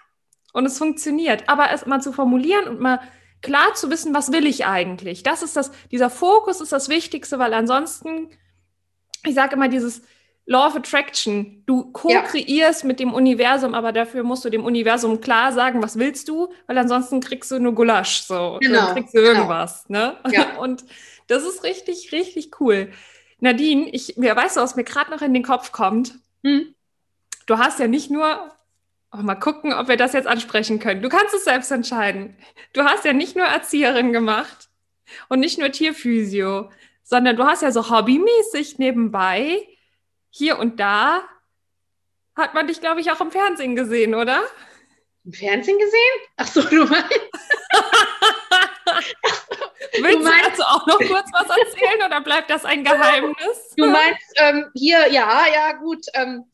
Und 0.52 0.66
es 0.66 0.78
funktioniert. 0.78 1.48
Aber 1.48 1.72
es 1.72 1.84
mal 1.86 2.00
zu 2.00 2.12
formulieren 2.12 2.68
und 2.68 2.80
mal 2.80 3.00
klar 3.42 3.74
zu 3.74 3.90
wissen, 3.90 4.14
was 4.14 4.32
will 4.32 4.46
ich 4.46 4.66
eigentlich? 4.66 5.22
Das 5.22 5.42
ist 5.42 5.56
das, 5.56 5.70
dieser 5.90 6.10
Fokus 6.10 6.60
ist 6.60 6.72
das 6.72 6.88
Wichtigste, 6.88 7.38
weil 7.38 7.52
ansonsten, 7.54 8.30
ich 9.24 9.34
sage 9.34 9.56
immer 9.56 9.68
dieses 9.68 10.02
Law 10.46 10.66
of 10.66 10.76
Attraction, 10.76 11.62
du 11.66 11.92
co-kreierst 11.92 12.82
ja. 12.82 12.86
mit 12.86 12.98
dem 12.98 13.14
Universum, 13.14 13.74
aber 13.74 13.92
dafür 13.92 14.24
musst 14.24 14.44
du 14.44 14.50
dem 14.50 14.64
Universum 14.64 15.20
klar 15.20 15.52
sagen, 15.52 15.82
was 15.82 15.98
willst 15.98 16.28
du, 16.28 16.52
weil 16.66 16.78
ansonsten 16.78 17.20
kriegst 17.20 17.50
du 17.50 17.60
nur 17.60 17.74
Gulasch, 17.74 18.22
so. 18.22 18.58
Genau. 18.60 18.86
Dann 18.86 18.94
kriegst 18.94 19.14
du 19.14 19.18
genau. 19.18 19.32
irgendwas, 19.32 19.84
genau. 19.86 20.06
ne? 20.06 20.16
Ja. 20.30 20.56
Und 20.58 20.84
das 21.28 21.44
ist 21.44 21.62
richtig, 21.62 22.10
richtig 22.12 22.60
cool. 22.60 22.90
Nadine, 23.38 23.88
ich, 23.90 24.14
wer 24.16 24.36
weiß, 24.36 24.56
was 24.56 24.76
mir 24.76 24.84
gerade 24.84 25.10
noch 25.10 25.22
in 25.22 25.34
den 25.34 25.42
Kopf 25.42 25.72
kommt. 25.72 26.14
Hm? 26.44 26.74
Du 27.46 27.58
hast 27.58 27.78
ja 27.78 27.88
nicht 27.88 28.10
nur 28.10 28.52
Oh, 29.14 29.18
mal 29.18 29.34
gucken, 29.34 29.74
ob 29.74 29.88
wir 29.88 29.98
das 29.98 30.14
jetzt 30.14 30.26
ansprechen 30.26 30.78
können. 30.78 31.02
Du 31.02 31.10
kannst 31.10 31.34
es 31.34 31.44
selbst 31.44 31.70
entscheiden. 31.70 32.34
Du 32.72 32.82
hast 32.84 33.04
ja 33.04 33.12
nicht 33.12 33.36
nur 33.36 33.44
Erzieherin 33.44 34.12
gemacht 34.12 34.70
und 35.28 35.40
nicht 35.40 35.58
nur 35.58 35.70
Tierphysio, 35.70 36.70
sondern 37.02 37.36
du 37.36 37.44
hast 37.44 37.62
ja 37.62 37.72
so 37.72 37.90
hobbymäßig 37.90 38.78
nebenbei 38.78 39.68
hier 40.30 40.58
und 40.58 40.80
da 40.80 41.22
hat 42.34 42.54
man 42.54 42.66
dich, 42.66 42.80
glaube 42.80 43.02
ich, 43.02 43.10
auch 43.10 43.20
im 43.20 43.30
Fernsehen 43.30 43.76
gesehen, 43.76 44.14
oder? 44.14 44.42
Im 45.24 45.34
Fernsehen 45.34 45.78
gesehen? 45.78 46.20
Ach 46.38 46.46
so, 46.46 46.62
du 46.62 46.86
meinst. 46.86 47.10
Willst 50.00 50.18
du, 50.18 50.24
meinst, 50.24 50.58
du 50.58 50.62
auch 50.62 50.86
noch 50.86 50.98
kurz 50.98 51.28
was 51.32 51.48
erzählen 51.54 52.06
oder 52.06 52.22
bleibt 52.22 52.48
das 52.48 52.64
ein 52.64 52.82
Geheimnis? 52.84 53.74
Du 53.76 53.84
meinst 53.86 54.32
ähm, 54.36 54.70
hier, 54.74 55.12
ja, 55.12 55.44
ja, 55.52 55.72
gut. 55.72 56.06
Ähm, 56.14 56.46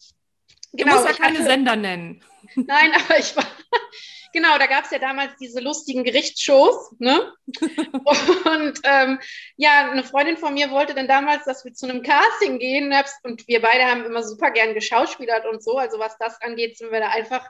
genau, 0.72 0.96
du 0.96 1.02
musst 1.02 1.18
ja 1.18 1.24
keine 1.24 1.38
hatte, 1.38 1.48
Sender 1.48 1.76
nennen. 1.76 2.22
Nein, 2.54 2.92
aber 2.94 3.18
ich 3.18 3.36
war, 3.36 3.44
genau, 4.32 4.58
da 4.58 4.66
gab 4.66 4.84
es 4.84 4.90
ja 4.90 4.98
damals 4.98 5.36
diese 5.40 5.60
lustigen 5.60 6.04
Gerichtsshows, 6.04 6.94
ne? 6.98 7.32
und 7.62 8.80
ähm, 8.84 9.18
ja, 9.56 9.90
eine 9.90 10.04
Freundin 10.04 10.36
von 10.36 10.54
mir 10.54 10.70
wollte 10.70 10.94
dann 10.94 11.08
damals, 11.08 11.44
dass 11.44 11.64
wir 11.64 11.74
zu 11.74 11.88
einem 11.88 12.02
Casting 12.02 12.58
gehen 12.58 12.94
und 13.22 13.46
wir 13.48 13.60
beide 13.60 13.84
haben 13.84 14.04
immer 14.04 14.22
super 14.22 14.50
gern 14.50 14.74
geschauspielert 14.74 15.46
und 15.46 15.62
so. 15.62 15.78
Also 15.78 15.98
was 15.98 16.16
das 16.18 16.40
angeht, 16.40 16.78
sind 16.78 16.92
wir 16.92 17.00
da 17.00 17.10
einfach 17.10 17.48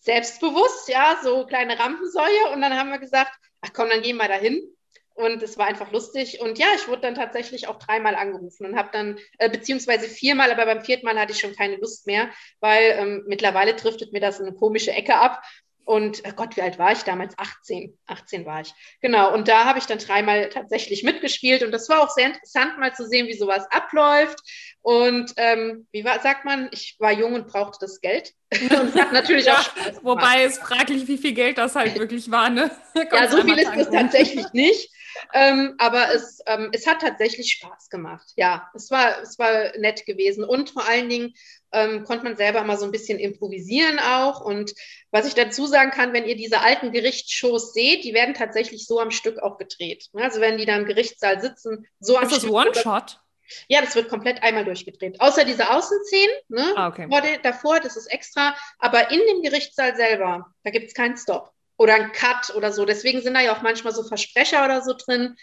selbstbewusst, 0.00 0.88
ja, 0.88 1.18
so 1.22 1.46
kleine 1.46 1.78
Rampensäue. 1.78 2.50
Und 2.52 2.62
dann 2.62 2.76
haben 2.78 2.90
wir 2.90 2.98
gesagt, 2.98 3.32
ach 3.60 3.72
komm, 3.72 3.90
dann 3.90 4.02
gehen 4.02 4.16
wir 4.16 4.28
da 4.28 4.34
hin. 4.34 4.75
Und 5.16 5.42
es 5.42 5.56
war 5.56 5.66
einfach 5.66 5.92
lustig. 5.92 6.40
Und 6.40 6.58
ja, 6.58 6.66
ich 6.76 6.88
wurde 6.88 7.00
dann 7.00 7.14
tatsächlich 7.14 7.68
auch 7.68 7.78
dreimal 7.78 8.14
angerufen 8.14 8.66
und 8.66 8.76
habe 8.76 8.90
dann, 8.92 9.18
äh, 9.38 9.48
beziehungsweise 9.48 10.08
viermal, 10.08 10.52
aber 10.52 10.66
beim 10.66 10.84
vierten 10.84 11.06
Mal 11.06 11.18
hatte 11.18 11.32
ich 11.32 11.40
schon 11.40 11.56
keine 11.56 11.76
Lust 11.76 12.06
mehr, 12.06 12.28
weil 12.60 12.96
ähm, 12.98 13.24
mittlerweile 13.26 13.74
driftet 13.74 14.12
mir 14.12 14.20
das 14.20 14.40
in 14.40 14.46
eine 14.46 14.54
komische 14.54 14.92
Ecke 14.92 15.16
ab. 15.16 15.42
Und 15.86 16.22
oh 16.26 16.32
Gott, 16.34 16.56
wie 16.56 16.62
alt 16.62 16.78
war 16.78 16.92
ich 16.92 17.04
damals? 17.04 17.38
18. 17.38 17.96
18 18.06 18.44
war 18.44 18.60
ich. 18.60 18.74
Genau. 19.00 19.32
Und 19.32 19.46
da 19.46 19.64
habe 19.66 19.78
ich 19.78 19.86
dann 19.86 19.98
dreimal 19.98 20.48
tatsächlich 20.48 21.04
mitgespielt. 21.04 21.62
Und 21.62 21.70
das 21.70 21.88
war 21.88 22.02
auch 22.02 22.10
sehr 22.10 22.26
interessant, 22.26 22.76
mal 22.78 22.92
zu 22.92 23.06
sehen, 23.06 23.28
wie 23.28 23.38
sowas 23.38 23.64
abläuft. 23.70 24.36
Und 24.82 25.32
ähm, 25.36 25.86
wie 25.92 26.04
war, 26.04 26.20
sagt 26.20 26.44
man, 26.44 26.68
ich 26.72 26.96
war 26.98 27.12
jung 27.12 27.34
und 27.34 27.46
brauchte 27.46 27.86
das 27.86 28.00
Geld. 28.00 28.34
und 28.52 28.94
hat 28.96 29.12
natürlich 29.12 29.46
ja, 29.46 29.54
auch 29.54 29.62
Spaß 29.62 30.04
Wobei 30.04 30.42
es 30.42 30.58
fraglich, 30.58 31.06
wie 31.06 31.18
viel 31.18 31.32
Geld 31.32 31.56
das 31.56 31.76
halt 31.76 31.96
wirklich 31.98 32.30
war. 32.32 32.50
Ne? 32.50 32.68
ja, 33.12 33.28
so 33.28 33.40
viel 33.42 33.58
ist 33.58 33.76
es 33.76 33.88
tatsächlich 33.88 34.52
nicht. 34.52 34.90
Ähm, 35.32 35.74
aber 35.78 36.14
es, 36.14 36.40
ähm, 36.46 36.70
es 36.72 36.86
hat 36.86 37.00
tatsächlich 37.00 37.52
Spaß 37.52 37.88
gemacht. 37.88 38.32
Ja, 38.36 38.70
es 38.74 38.90
war, 38.90 39.20
es 39.22 39.38
war 39.38 39.76
nett 39.78 40.06
gewesen. 40.06 40.44
Und 40.44 40.70
vor 40.70 40.86
allen 40.86 41.08
Dingen 41.08 41.34
ähm, 41.72 42.04
konnte 42.04 42.24
man 42.24 42.36
selber 42.36 42.62
mal 42.64 42.78
so 42.78 42.84
ein 42.84 42.92
bisschen 42.92 43.18
improvisieren 43.18 43.98
auch. 43.98 44.40
Und 44.40 44.74
was 45.10 45.26
ich 45.26 45.34
dazu 45.34 45.66
sagen 45.66 45.90
kann, 45.90 46.12
wenn 46.12 46.26
ihr 46.26 46.36
diese 46.36 46.60
alten 46.60 46.92
Gerichtsshows 46.92 47.72
seht, 47.72 48.04
die 48.04 48.14
werden 48.14 48.34
tatsächlich 48.34 48.86
so 48.86 49.00
am 49.00 49.10
Stück 49.10 49.38
auch 49.38 49.58
gedreht. 49.58 50.08
Also 50.14 50.40
wenn 50.40 50.58
die 50.58 50.66
da 50.66 50.76
im 50.76 50.86
Gerichtssaal 50.86 51.40
sitzen, 51.40 51.86
so 52.00 52.16
am 52.16 52.24
Ist 52.24 52.36
das 52.36 52.48
One-Shot? 52.48 53.20
Ja, 53.68 53.80
das 53.80 53.94
wird 53.94 54.08
komplett 54.08 54.42
einmal 54.42 54.64
durchgedreht. 54.64 55.20
Außer 55.20 55.44
diese 55.44 55.70
Außenszenen, 55.70 56.34
ne? 56.48 56.72
Ah, 56.74 56.88
okay. 56.88 57.38
davor, 57.44 57.78
das 57.78 57.96
ist 57.96 58.06
extra. 58.06 58.56
Aber 58.80 59.10
in 59.12 59.20
dem 59.20 59.42
Gerichtssaal 59.42 59.94
selber, 59.94 60.52
da 60.64 60.70
gibt 60.70 60.86
es 60.86 60.94
keinen 60.94 61.16
Stop 61.16 61.52
oder 61.76 61.94
einen 61.94 62.12
Cut 62.12 62.54
oder 62.54 62.72
so. 62.72 62.84
Deswegen 62.84 63.20
sind 63.20 63.34
da 63.34 63.40
ja 63.40 63.54
auch 63.54 63.62
manchmal 63.62 63.92
so 63.92 64.02
Versprecher 64.02 64.64
oder 64.64 64.82
so 64.82 64.94
drin. 64.94 65.36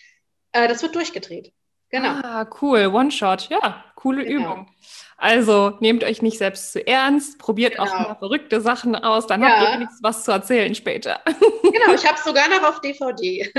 Äh, 0.52 0.68
das 0.68 0.82
wird 0.82 0.96
durchgedreht. 0.96 1.54
Genau. 1.90 2.10
Ah, 2.10 2.50
cool. 2.62 2.88
One-Shot. 2.88 3.50
Ja, 3.50 3.84
coole 3.96 4.26
genau. 4.26 4.54
Übung. 4.54 4.76
Also 5.24 5.72
nehmt 5.80 6.04
euch 6.04 6.22
nicht 6.22 6.38
selbst 6.38 6.74
zu 6.74 6.86
ernst, 6.86 7.40
probiert 7.40 7.76
genau. 7.78 7.86
auch 7.86 7.98
mal 7.98 8.16
verrückte 8.16 8.60
Sachen 8.60 8.94
aus, 8.94 9.26
dann 9.26 9.42
ja. 9.42 9.48
habt 9.48 9.70
ihr 9.70 9.78
nichts 9.78 10.00
was 10.02 10.26
zu 10.26 10.34
erzählen 10.34 10.76
später. 10.76 11.22
Genau, 11.64 11.94
ich 11.96 12.06
habe 12.06 12.18
es 12.18 12.26
sogar 12.26 12.50
noch 12.50 12.62
auf 12.68 12.82
DVD. 12.82 13.50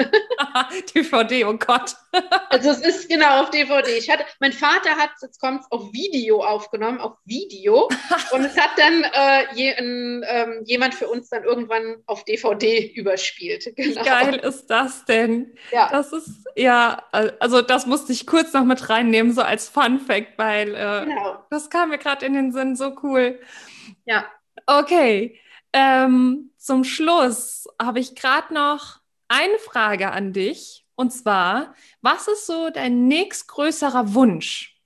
DVD, 0.94 1.44
oh 1.46 1.54
Gott. 1.54 1.96
also 2.50 2.68
es 2.68 2.80
ist 2.80 3.08
genau 3.08 3.40
auf 3.40 3.48
DVD. 3.48 3.96
Ich 3.96 4.10
hatte, 4.10 4.26
mein 4.40 4.52
Vater 4.52 4.90
hat 4.90 5.12
es, 5.16 5.22
jetzt 5.22 5.40
kommt 5.40 5.64
auf 5.70 5.90
Video 5.90 6.44
aufgenommen, 6.44 7.00
auf 7.00 7.14
Video. 7.24 7.88
und 8.32 8.44
es 8.44 8.58
hat 8.58 8.72
dann 8.76 9.02
äh, 9.02 9.54
je, 9.54 9.70
ähm, 9.70 10.60
jemand 10.66 10.94
für 10.94 11.08
uns 11.08 11.30
dann 11.30 11.44
irgendwann 11.44 11.96
auf 12.04 12.24
DVD 12.24 12.92
überspielt. 12.92 13.74
Genau. 13.74 14.02
Wie 14.02 14.04
geil 14.04 14.34
ist 14.34 14.66
das 14.66 15.06
denn? 15.06 15.54
Ja. 15.72 15.88
Das 15.90 16.12
ist, 16.12 16.44
ja, 16.56 17.02
also 17.10 17.62
das 17.62 17.86
musste 17.86 18.12
ich 18.12 18.26
kurz 18.26 18.52
noch 18.52 18.64
mit 18.64 18.90
reinnehmen, 18.90 19.32
so 19.32 19.40
als 19.40 19.70
Fun 19.70 19.98
Fact, 19.98 20.36
weil 20.36 20.74
äh, 20.74 21.06
genau. 21.06 21.38
Das 21.54 21.70
kam 21.70 21.90
mir 21.90 21.98
gerade 21.98 22.26
in 22.26 22.34
den 22.34 22.50
Sinn, 22.50 22.74
so 22.74 22.96
cool. 23.04 23.40
Ja. 24.06 24.26
Okay. 24.66 25.38
Ähm, 25.72 26.50
zum 26.56 26.82
Schluss 26.82 27.68
habe 27.80 28.00
ich 28.00 28.16
gerade 28.16 28.52
noch 28.52 29.00
eine 29.28 29.58
Frage 29.58 30.10
an 30.10 30.32
dich. 30.32 30.84
Und 30.96 31.12
zwar, 31.12 31.74
was 32.02 32.26
ist 32.26 32.46
so 32.46 32.70
dein 32.70 33.06
nächstgrößerer 33.06 34.14
Wunsch? 34.14 34.80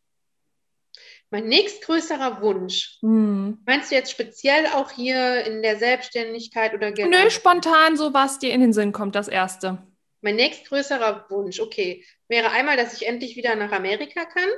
Mein 1.31 1.47
nächstgrößerer 1.49 2.43
Wunsch. 2.43 2.99
Hm. 3.01 3.59
Meinst 3.65 3.91
du 3.91 3.95
jetzt 3.95 4.11
speziell 4.11 4.67
auch 4.75 4.91
hier 4.91 5.45
in 5.45 5.63
der 5.63 5.79
Selbstständigkeit 5.79 6.75
oder 6.75 6.93
generell? 6.93 7.25
Nö, 7.25 7.31
spontan 7.31 7.97
so, 7.97 8.13
was 8.13 8.39
dir 8.39 8.53
in 8.53 8.61
den 8.61 8.73
Sinn 8.75 8.93
kommt, 8.93 9.15
das 9.15 9.29
erste. 9.29 9.79
Mein 10.21 10.37
nächstgrößerer 10.37 11.27
Wunsch, 11.31 11.61
okay, 11.61 12.05
wäre 12.29 12.51
einmal, 12.51 12.77
dass 12.77 12.95
ich 12.95 13.07
endlich 13.07 13.37
wieder 13.37 13.55
nach 13.57 13.73
Amerika 13.73 14.25
kann. 14.27 14.49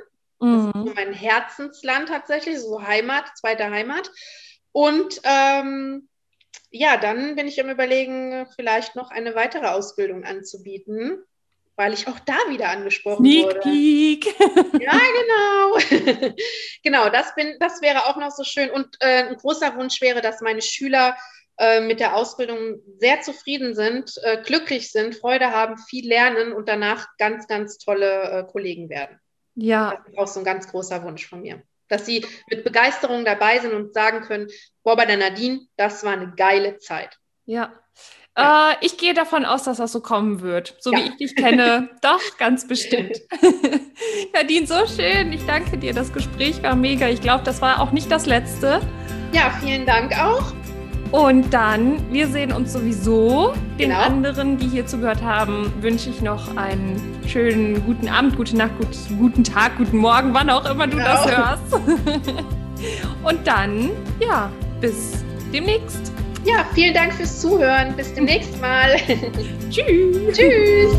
Das 0.41 0.65
ist 0.65 0.75
mhm. 0.75 0.93
mein 0.95 1.13
Herzensland 1.13 2.09
tatsächlich, 2.09 2.59
so 2.59 2.81
Heimat, 2.81 3.25
zweite 3.37 3.69
Heimat. 3.69 4.09
Und 4.71 5.21
ähm, 5.23 6.09
ja, 6.71 6.97
dann 6.97 7.35
bin 7.35 7.47
ich 7.47 7.61
am 7.61 7.69
Überlegen, 7.69 8.47
vielleicht 8.55 8.95
noch 8.95 9.11
eine 9.11 9.35
weitere 9.35 9.67
Ausbildung 9.67 10.23
anzubieten, 10.23 11.23
weil 11.75 11.93
ich 11.93 12.07
auch 12.07 12.19
da 12.19 12.37
wieder 12.49 12.69
angesprochen 12.69 13.23
Sneak 13.23 13.45
wurde. 13.45 13.59
Peek. 13.59 14.25
ja, 14.79 14.99
genau. 15.19 16.33
genau, 16.83 17.09
das, 17.09 17.35
bin, 17.35 17.57
das 17.59 17.81
wäre 17.81 18.07
auch 18.07 18.17
noch 18.17 18.31
so 18.31 18.43
schön. 18.43 18.71
Und 18.71 18.87
äh, 18.99 19.27
ein 19.27 19.35
großer 19.35 19.75
Wunsch 19.75 20.01
wäre, 20.01 20.21
dass 20.21 20.41
meine 20.41 20.61
Schüler 20.63 21.15
äh, 21.57 21.81
mit 21.81 21.99
der 21.99 22.15
Ausbildung 22.15 22.81
sehr 22.97 23.21
zufrieden 23.21 23.75
sind, 23.75 24.13
äh, 24.23 24.41
glücklich 24.41 24.91
sind, 24.91 25.15
Freude 25.15 25.51
haben, 25.51 25.77
viel 25.77 26.07
lernen 26.07 26.53
und 26.53 26.67
danach 26.67 27.05
ganz, 27.19 27.47
ganz 27.47 27.77
tolle 27.77 28.23
äh, 28.23 28.51
Kollegen 28.51 28.89
werden. 28.89 29.19
Ja. 29.61 29.95
Das 29.95 30.07
ist 30.07 30.17
auch 30.17 30.27
so 30.27 30.39
ein 30.39 30.45
ganz 30.45 30.67
großer 30.69 31.03
Wunsch 31.03 31.27
von 31.27 31.41
mir. 31.41 31.61
Dass 31.87 32.05
sie 32.05 32.25
mit 32.49 32.63
Begeisterung 32.63 33.25
dabei 33.25 33.59
sind 33.59 33.73
und 33.73 33.93
sagen 33.93 34.21
können, 34.21 34.47
boah, 34.83 34.95
bei 34.95 35.05
der 35.05 35.17
Nadine, 35.17 35.61
das 35.77 36.03
war 36.03 36.13
eine 36.13 36.33
geile 36.35 36.77
Zeit. 36.79 37.17
Ja, 37.45 37.73
Ja. 38.37 38.71
Äh, 38.71 38.75
ich 38.85 38.97
gehe 38.97 39.13
davon 39.13 39.43
aus, 39.43 39.63
dass 39.63 39.77
das 39.77 39.91
so 39.91 39.99
kommen 39.99 40.41
wird. 40.41 40.77
So 40.79 40.93
ja. 40.93 40.99
wie 40.99 41.09
ich 41.09 41.17
dich 41.17 41.35
kenne. 41.35 41.89
Doch, 42.01 42.21
ganz 42.37 42.65
bestimmt. 42.65 43.17
Nadine, 44.33 44.65
so 44.65 44.87
schön. 44.87 45.33
Ich 45.33 45.45
danke 45.45 45.77
dir. 45.77 45.93
Das 45.93 46.13
Gespräch 46.13 46.63
war 46.63 46.75
mega. 46.75 47.09
Ich 47.09 47.21
glaube, 47.21 47.43
das 47.43 47.61
war 47.61 47.81
auch 47.81 47.91
nicht 47.91 48.09
das 48.09 48.25
letzte. 48.25 48.81
Ja, 49.33 49.51
vielen 49.61 49.85
Dank 49.85 50.17
auch. 50.17 50.53
Und 51.11 51.53
dann, 51.53 51.99
wir 52.11 52.27
sehen 52.27 52.53
uns 52.53 52.71
sowieso. 52.73 53.53
Den 53.77 53.89
genau. 53.89 54.01
anderen, 54.01 54.57
die 54.57 54.67
hier 54.67 54.85
zugehört 54.85 55.21
haben, 55.21 55.71
wünsche 55.81 56.09
ich 56.09 56.21
noch 56.21 56.55
einen 56.55 57.19
schönen 57.27 57.83
guten 57.85 58.07
Abend, 58.07 58.37
gute 58.37 58.55
Nacht, 58.55 58.71
gut, 58.77 58.87
guten 59.19 59.43
Tag, 59.43 59.77
guten 59.77 59.97
Morgen, 59.97 60.33
wann 60.33 60.49
auch 60.49 60.69
immer 60.69 60.87
du 60.87 60.97
genau. 60.97 61.05
das 61.05 61.37
hörst. 61.37 61.73
Und 63.23 63.45
dann, 63.45 63.89
ja, 64.19 64.49
bis 64.79 65.23
demnächst. 65.53 66.13
Ja, 66.45 66.65
vielen 66.73 66.93
Dank 66.93 67.13
fürs 67.13 67.39
Zuhören. 67.41 67.95
Bis 67.95 68.13
demnächst 68.13 68.59
mal. 68.61 68.95
Tschüss. 69.69 70.37
Tschüss. 70.37 70.95